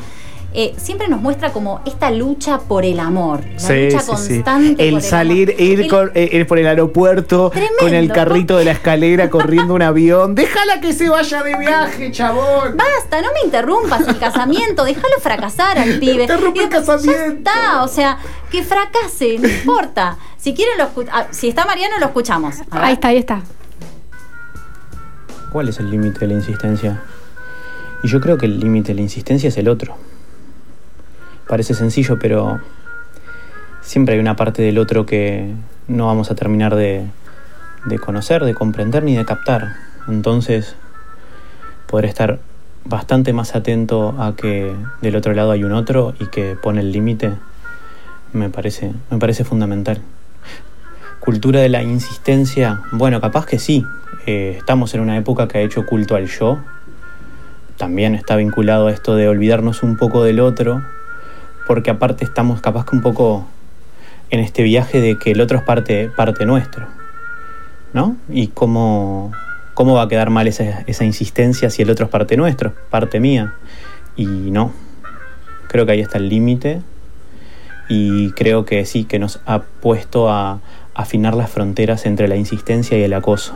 eh, 0.54 0.72
siempre 0.76 1.08
nos 1.08 1.20
muestra 1.20 1.52
como 1.52 1.80
esta 1.84 2.10
lucha 2.12 2.58
por 2.60 2.84
el 2.84 3.00
amor, 3.00 3.40
la 3.68 3.76
lucha 3.76 4.06
constante. 4.06 4.86
El 4.88 4.94
por 4.94 5.02
salir, 5.02 5.50
amor. 5.50 5.60
ir, 5.60 5.80
El- 5.80 5.88
con- 5.90 6.12
eh, 6.14 6.28
ir 6.32 6.46
por 6.46 6.58
el 6.58 6.66
aeropuerto 6.68 7.52
con 7.80 7.92
el 7.92 8.10
carrito 8.12 8.56
de 8.56 8.64
la 8.64 8.70
escalera 8.72 9.28
corriendo 9.30 9.74
un 9.74 9.82
avión. 9.82 10.34
Déjala 10.36 10.80
que 10.80 10.92
se 10.92 11.08
vaya 11.08 11.42
de 11.42 11.56
viaje, 11.58 12.12
chabón. 12.12 12.76
Basta, 12.76 13.20
no 13.20 13.28
me 13.34 13.40
interrumpas 13.44 14.06
el 14.06 14.18
casamiento, 14.18 14.84
déjalo 14.84 15.18
fracasar 15.20 15.78
al 15.78 15.98
pibe. 16.00 16.22
Interrumpe 16.22 16.62
el 16.64 16.70
después, 16.70 17.02
Ya 17.02 17.26
está, 17.26 17.82
o 17.82 17.88
sea, 17.88 18.18
que 18.50 18.62
fracase, 18.62 19.38
no 19.40 19.48
importa. 19.48 20.16
Si 20.38 20.54
quieren 20.54 20.78
lo 20.78 20.88
ah, 21.12 21.26
si 21.30 21.48
está 21.48 21.64
Mariano 21.66 21.98
lo 21.98 22.06
escuchamos. 22.06 22.54
Ahí 22.70 22.92
está, 22.94 23.08
ahí 23.08 23.16
está. 23.16 23.40
¿Cuál 25.52 25.68
es 25.68 25.78
el 25.78 25.90
límite 25.90 26.20
de 26.20 26.26
la 26.28 26.34
insistencia? 26.34 27.02
Y 28.02 28.08
yo 28.08 28.20
creo 28.20 28.36
que 28.36 28.46
el 28.46 28.58
límite 28.60 28.88
de 28.88 28.94
la 28.96 29.00
insistencia 29.02 29.48
es 29.48 29.56
el 29.56 29.68
otro. 29.68 29.96
Parece 31.48 31.74
sencillo, 31.74 32.18
pero 32.18 32.60
siempre 33.82 34.14
hay 34.14 34.20
una 34.20 34.36
parte 34.36 34.62
del 34.62 34.78
otro 34.78 35.06
que 35.06 35.52
no 35.88 36.06
vamos 36.06 36.30
a 36.30 36.34
terminar 36.34 36.74
de, 36.74 37.06
conocer, 38.00 38.44
de 38.44 38.54
comprender 38.54 39.02
ni 39.02 39.16
de 39.16 39.24
captar. 39.24 39.74
Entonces, 40.08 40.74
poder 41.86 42.06
estar 42.06 42.38
bastante 42.84 43.32
más 43.32 43.54
atento 43.54 44.14
a 44.18 44.36
que 44.36 44.74
del 45.00 45.16
otro 45.16 45.34
lado 45.34 45.52
hay 45.52 45.64
un 45.64 45.72
otro 45.72 46.14
y 46.18 46.26
que 46.26 46.56
pone 46.56 46.80
el 46.80 46.92
límite, 46.92 47.32
me 48.32 48.50
parece, 48.50 48.92
me 49.10 49.18
parece 49.18 49.44
fundamental. 49.44 50.00
Cultura 51.20 51.60
de 51.60 51.68
la 51.68 51.82
insistencia, 51.82 52.82
bueno, 52.92 53.20
capaz 53.20 53.46
que 53.46 53.58
sí. 53.58 53.84
Eh, 54.26 54.54
estamos 54.58 54.94
en 54.94 55.00
una 55.00 55.16
época 55.16 55.48
que 55.48 55.58
ha 55.58 55.60
hecho 55.62 55.86
culto 55.86 56.16
al 56.16 56.26
yo. 56.28 56.58
También 57.76 58.14
está 58.14 58.36
vinculado 58.36 58.88
a 58.88 58.92
esto 58.92 59.16
de 59.16 59.28
olvidarnos 59.28 59.82
un 59.82 59.96
poco 59.96 60.22
del 60.22 60.40
otro, 60.40 60.82
porque 61.66 61.90
aparte 61.90 62.24
estamos 62.24 62.60
capaz 62.60 62.86
que 62.86 62.96
un 62.96 63.02
poco 63.02 63.46
en 64.30 64.40
este 64.40 64.62
viaje 64.62 65.00
de 65.00 65.18
que 65.18 65.32
el 65.32 65.40
otro 65.40 65.58
es 65.58 65.64
parte, 65.64 66.10
parte 66.14 66.46
nuestro. 66.46 66.86
¿No? 67.92 68.16
Y 68.28 68.48
cómo, 68.48 69.32
cómo 69.74 69.94
va 69.94 70.02
a 70.02 70.08
quedar 70.08 70.30
mal 70.30 70.48
esa, 70.48 70.80
esa 70.86 71.04
insistencia 71.04 71.70
si 71.70 71.82
el 71.82 71.90
otro 71.90 72.06
es 72.06 72.10
parte 72.10 72.36
nuestro, 72.36 72.74
parte 72.90 73.20
mía. 73.20 73.54
Y 74.16 74.26
no. 74.26 74.72
Creo 75.68 75.86
que 75.86 75.92
ahí 75.92 76.00
está 76.00 76.18
el 76.18 76.28
límite. 76.28 76.82
Y 77.88 78.30
creo 78.32 78.64
que 78.64 78.84
sí, 78.84 79.04
que 79.04 79.18
nos 79.18 79.40
ha 79.46 79.60
puesto 79.60 80.30
a 80.30 80.60
afinar 80.94 81.34
las 81.34 81.50
fronteras 81.50 82.06
entre 82.06 82.28
la 82.28 82.36
insistencia 82.36 82.98
y 82.98 83.02
el 83.02 83.12
acoso. 83.12 83.54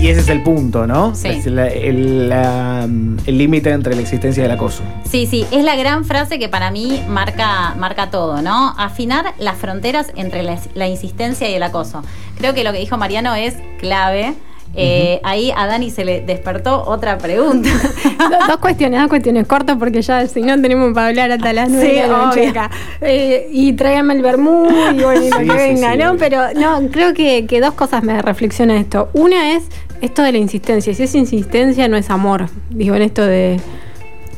Y 0.00 0.08
ese 0.08 0.20
es 0.20 0.28
el 0.28 0.42
punto, 0.42 0.86
¿no? 0.86 1.14
Sí. 1.14 1.28
Es 1.28 1.46
la- 1.46 1.66
el 1.68 2.28
la, 2.28 2.84
el 2.84 3.38
límite 3.38 3.70
entre 3.70 3.94
la 3.94 4.00
existencia 4.00 4.42
y 4.42 4.46
el 4.46 4.50
acoso. 4.52 4.82
Sí, 5.08 5.26
sí, 5.26 5.44
es 5.50 5.62
la 5.62 5.76
gran 5.76 6.04
frase 6.06 6.38
que 6.38 6.48
para 6.48 6.70
mí 6.70 7.02
marca, 7.08 7.74
marca 7.78 8.10
todo, 8.10 8.40
¿no? 8.40 8.74
Afinar 8.78 9.34
las 9.38 9.56
fronteras 9.58 10.10
entre 10.16 10.42
la, 10.42 10.58
la 10.74 10.88
insistencia 10.88 11.50
y 11.50 11.54
el 11.54 11.62
acoso. 11.62 12.02
Creo 12.38 12.54
que 12.54 12.64
lo 12.64 12.72
que 12.72 12.78
dijo 12.78 12.96
Mariano 12.96 13.34
es 13.34 13.54
clave. 13.78 14.32
Eh, 14.72 15.20
Ahí 15.24 15.52
a 15.56 15.66
Dani 15.66 15.90
se 15.90 16.04
le 16.04 16.20
despertó 16.20 16.84
otra 16.86 17.18
pregunta. 17.18 17.68
Do- 18.30 18.46
dos 18.46 18.56
cuestiones, 18.58 19.00
dos 19.00 19.08
cuestiones 19.08 19.46
cortas 19.48 19.76
porque 19.78 20.00
ya 20.00 20.26
si 20.28 20.40
no 20.42 20.58
tenemos 20.62 20.94
para 20.94 21.08
hablar 21.08 21.32
hasta 21.32 21.52
las 21.52 21.68
nueve 21.68 21.88
Sí, 21.90 21.96
de 22.00 22.06
la 22.06 22.16
noche 22.26 22.48
acá. 22.48 22.70
Eh, 23.00 23.48
y 23.52 23.72
tráigame 23.72 24.14
el 24.14 24.22
vermú 24.22 24.68
y 24.96 25.02
bueno, 25.02 25.22
y 25.24 25.28
lo 25.30 25.38
Sí, 25.38 25.44
que 25.44 25.50
sí, 25.50 25.56
venga, 25.74 25.92
sí. 25.92 25.98
¿no? 25.98 26.16
Pero 26.16 26.42
no, 26.54 26.88
creo 26.90 27.12
que, 27.14 27.46
que 27.46 27.60
dos 27.60 27.74
cosas 27.74 28.04
me 28.04 28.22
reflexionan 28.22 28.76
esto. 28.76 29.10
Una 29.12 29.54
es 29.56 29.64
esto 30.00 30.22
de 30.22 30.32
la 30.32 30.38
insistencia. 30.38 30.94
Si 30.94 31.02
es 31.02 31.14
insistencia, 31.14 31.88
no 31.88 31.96
es 31.96 32.10
amor. 32.10 32.48
Digo, 32.70 32.94
en 32.94 33.02
esto 33.02 33.24
de, 33.26 33.60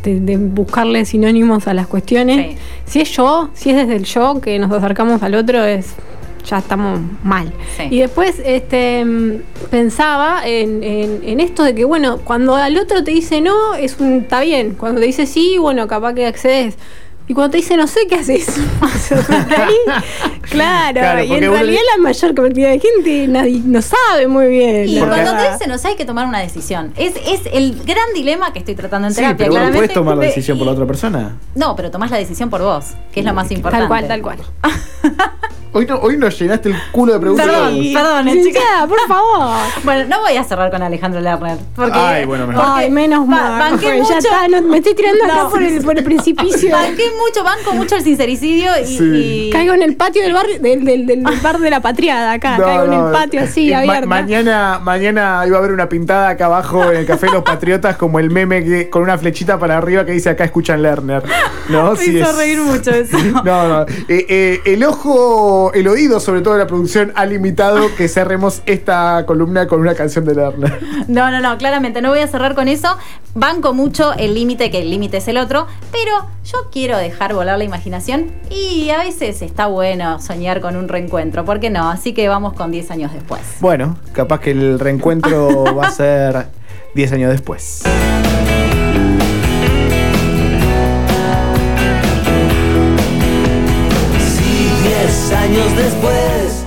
de, 0.02 0.20
de 0.20 0.36
buscarle 0.36 1.04
sinónimos 1.04 1.66
a 1.68 1.74
las 1.74 1.86
cuestiones. 1.86 2.56
Si 2.86 3.00
es 3.00 3.10
yo, 3.16 3.50
si 3.54 3.70
es 3.70 3.76
desde 3.76 3.96
el 3.96 4.04
yo 4.04 4.40
que 4.40 4.58
nos 4.58 4.70
acercamos 4.72 5.22
al 5.22 5.34
otro, 5.34 5.64
es 5.64 5.94
ya 6.48 6.58
estamos 6.58 6.98
mal. 7.22 7.52
Sí. 7.76 7.84
Y 7.88 8.00
después 8.00 8.42
este, 8.44 9.06
pensaba 9.70 10.40
en, 10.44 10.82
en- 10.82 11.20
en 11.24 11.38
esto 11.38 11.62
de 11.62 11.72
que, 11.72 11.84
bueno, 11.84 12.18
cuando 12.18 12.56
al 12.56 12.76
otro 12.78 13.04
te 13.04 13.12
dice 13.12 13.40
no, 13.40 13.74
es 13.74 13.96
un, 14.00 14.22
está 14.22 14.40
bien. 14.40 14.74
Cuando 14.74 15.00
te 15.00 15.06
dice 15.06 15.26
sí, 15.26 15.56
bueno, 15.58 15.86
capaz 15.86 16.14
que 16.14 16.26
accedes. 16.26 16.74
Y 17.28 17.34
cuando 17.34 17.52
te 17.52 17.58
dice 17.58 17.76
no 17.76 17.86
sé, 17.86 18.00
¿qué 18.08 18.16
haces? 18.16 18.48
Ahí, 19.56 19.94
claro, 20.52 21.00
Claro, 21.00 21.24
y 21.24 21.32
en 21.32 21.50
realidad 21.50 21.80
la 21.96 22.02
mayor 22.02 22.34
cantidad 22.34 22.70
de 22.70 22.78
gente 22.80 23.26
nadie 23.28 23.60
no 23.64 23.82
sabe 23.82 24.26
muy 24.28 24.46
bien. 24.48 24.88
Y 24.88 24.98
cuando 24.98 25.32
te 25.36 25.52
dicen, 25.52 25.68
no 25.68 25.78
sé, 25.78 25.88
hay 25.88 25.96
que 25.96 26.04
tomar 26.04 26.26
una 26.26 26.40
decisión. 26.40 26.92
Es, 26.96 27.14
es 27.26 27.40
el 27.52 27.82
gran 27.84 28.12
dilema 28.14 28.52
que 28.52 28.60
estoy 28.60 28.74
tratando 28.74 29.08
en 29.08 29.14
Sí, 29.14 29.20
terapia. 29.20 29.36
pero 29.38 29.50
vos 29.50 29.54
no 29.54 29.60
claramente. 29.60 29.78
puedes 29.78 29.94
tomar 29.94 30.16
la 30.16 30.24
decisión 30.24 30.58
por 30.58 30.66
la 30.66 30.72
otra 30.72 30.86
persona. 30.86 31.36
No, 31.54 31.74
pero 31.76 31.90
tomás 31.90 32.10
la 32.10 32.18
decisión 32.18 32.50
por 32.50 32.62
vos, 32.62 32.86
que 33.12 33.20
es 33.20 33.26
lo 33.26 33.34
más 33.34 33.50
importante. 33.50 33.86
Tal 33.86 33.88
cual, 33.88 34.08
tal 34.08 34.22
cual. 34.22 34.38
Hoy, 35.74 35.86
no, 35.86 35.96
hoy 36.00 36.18
nos 36.18 36.38
llenaste 36.38 36.68
el 36.68 36.76
culo 36.92 37.14
de 37.14 37.20
preguntas. 37.20 37.46
Perdón, 37.46 37.80
perdón, 37.94 38.28
eh, 38.28 38.32
chica. 38.32 38.44
Licenciada, 38.60 38.86
por 38.86 39.00
favor. 39.08 39.56
Bueno, 39.84 40.04
no 40.06 40.20
voy 40.20 40.36
a 40.36 40.44
cerrar 40.44 40.70
con 40.70 40.82
Alejandro 40.82 41.20
Lerner. 41.20 41.56
Porque, 41.74 41.92
Ay, 41.98 42.24
bueno, 42.26 42.46
menos 42.46 42.62
porque 42.62 42.84
Ay, 42.84 42.90
menos 42.90 43.20
ba- 43.26 43.34
mal. 43.50 43.58
banqué 43.58 43.86
Rafael, 43.86 44.02
ya 44.02 44.14
mucho- 44.16 44.18
está, 44.18 44.48
no, 44.48 44.62
me 44.68 44.76
estoy 44.78 44.94
tirando 44.94 45.24
acá 45.24 45.48
por 45.48 45.62
el, 45.62 45.82
por 45.82 45.96
el 45.98 46.04
precipicio. 46.04 46.70
Banqué 46.72 47.04
mucho, 47.18 47.42
banco 47.42 47.72
mucho 47.72 47.96
el 47.96 48.02
sincericidio 48.04 48.70
y, 48.82 48.86
Sí. 48.86 49.04
y- 49.48 49.50
Caigo 49.50 49.72
en 49.72 49.82
el 49.82 49.96
patio 49.96 50.22
del 50.22 50.34
barrio, 50.34 50.58
del, 50.60 50.84
del, 50.84 51.06
del 51.06 51.22
bar 51.42 51.58
de 51.58 51.70
la 51.70 51.80
patriada 51.80 52.32
acá. 52.32 52.58
No, 52.58 52.64
Caigo 52.64 52.84
en 52.84 52.92
el 52.92 53.12
patio 53.12 53.40
así, 53.40 53.70
eh, 53.70 53.72
ma- 53.74 53.78
abierto. 53.80 54.08
mañana, 54.08 54.78
mañana 54.82 55.42
iba 55.46 55.56
a 55.56 55.58
haber 55.58 55.72
una 55.72 55.88
pintada 55.88 56.28
acá 56.28 56.46
abajo 56.46 56.90
en 56.90 56.98
el 56.98 57.06
Café 57.06 57.28
Los 57.32 57.42
Patriotas 57.44 57.96
como 57.96 58.18
el 58.18 58.30
meme 58.30 58.62
que- 58.62 58.90
con 58.90 59.02
una 59.02 59.16
flechita 59.16 59.58
para 59.58 59.78
arriba 59.78 60.04
que 60.04 60.12
dice 60.12 60.28
acá 60.28 60.44
escuchan 60.44 60.82
Lerner. 60.82 61.22
¿No? 61.70 61.92
Me 61.92 61.96
Sí, 61.96 62.18
hizo 62.18 62.28
es- 62.30 62.36
reír 62.36 62.60
mucho 62.60 62.90
eso. 62.90 63.16
No, 63.44 63.68
no. 63.68 63.82
Eh, 64.08 64.26
eh, 64.28 64.60
el 64.66 64.84
ojo, 64.84 65.61
el 65.72 65.86
oído, 65.86 66.18
sobre 66.18 66.40
todo 66.40 66.54
de 66.54 66.60
la 66.60 66.66
producción, 66.66 67.12
ha 67.14 67.26
limitado 67.26 67.94
que 67.96 68.08
cerremos 68.08 68.62
esta 68.66 69.24
columna 69.26 69.66
con 69.66 69.80
una 69.80 69.94
canción 69.94 70.24
de 70.24 70.34
Lerner. 70.34 70.78
No, 71.08 71.30
no, 71.30 71.40
no, 71.40 71.58
claramente 71.58 72.00
no 72.00 72.10
voy 72.10 72.20
a 72.20 72.26
cerrar 72.26 72.54
con 72.54 72.68
eso. 72.68 72.96
Banco 73.34 73.72
mucho 73.74 74.12
el 74.14 74.34
límite, 74.34 74.70
que 74.70 74.80
el 74.80 74.90
límite 74.90 75.18
es 75.18 75.28
el 75.28 75.38
otro, 75.38 75.66
pero 75.90 76.26
yo 76.44 76.70
quiero 76.70 76.96
dejar 76.98 77.34
volar 77.34 77.58
la 77.58 77.64
imaginación 77.64 78.30
y 78.50 78.90
a 78.90 78.98
veces 78.98 79.42
está 79.42 79.66
bueno 79.66 80.20
soñar 80.20 80.60
con 80.60 80.76
un 80.76 80.88
reencuentro, 80.88 81.44
¿por 81.44 81.60
qué 81.60 81.70
no? 81.70 81.90
Así 81.90 82.12
que 82.14 82.28
vamos 82.28 82.52
con 82.54 82.70
10 82.70 82.90
años 82.90 83.12
después. 83.12 83.40
Bueno, 83.60 83.96
capaz 84.12 84.40
que 84.40 84.50
el 84.50 84.78
reencuentro 84.78 85.64
va 85.74 85.88
a 85.88 85.90
ser 85.90 86.46
10 86.94 87.12
años 87.12 87.30
después. 87.30 87.82
Años 95.12 95.76
después 95.76 96.64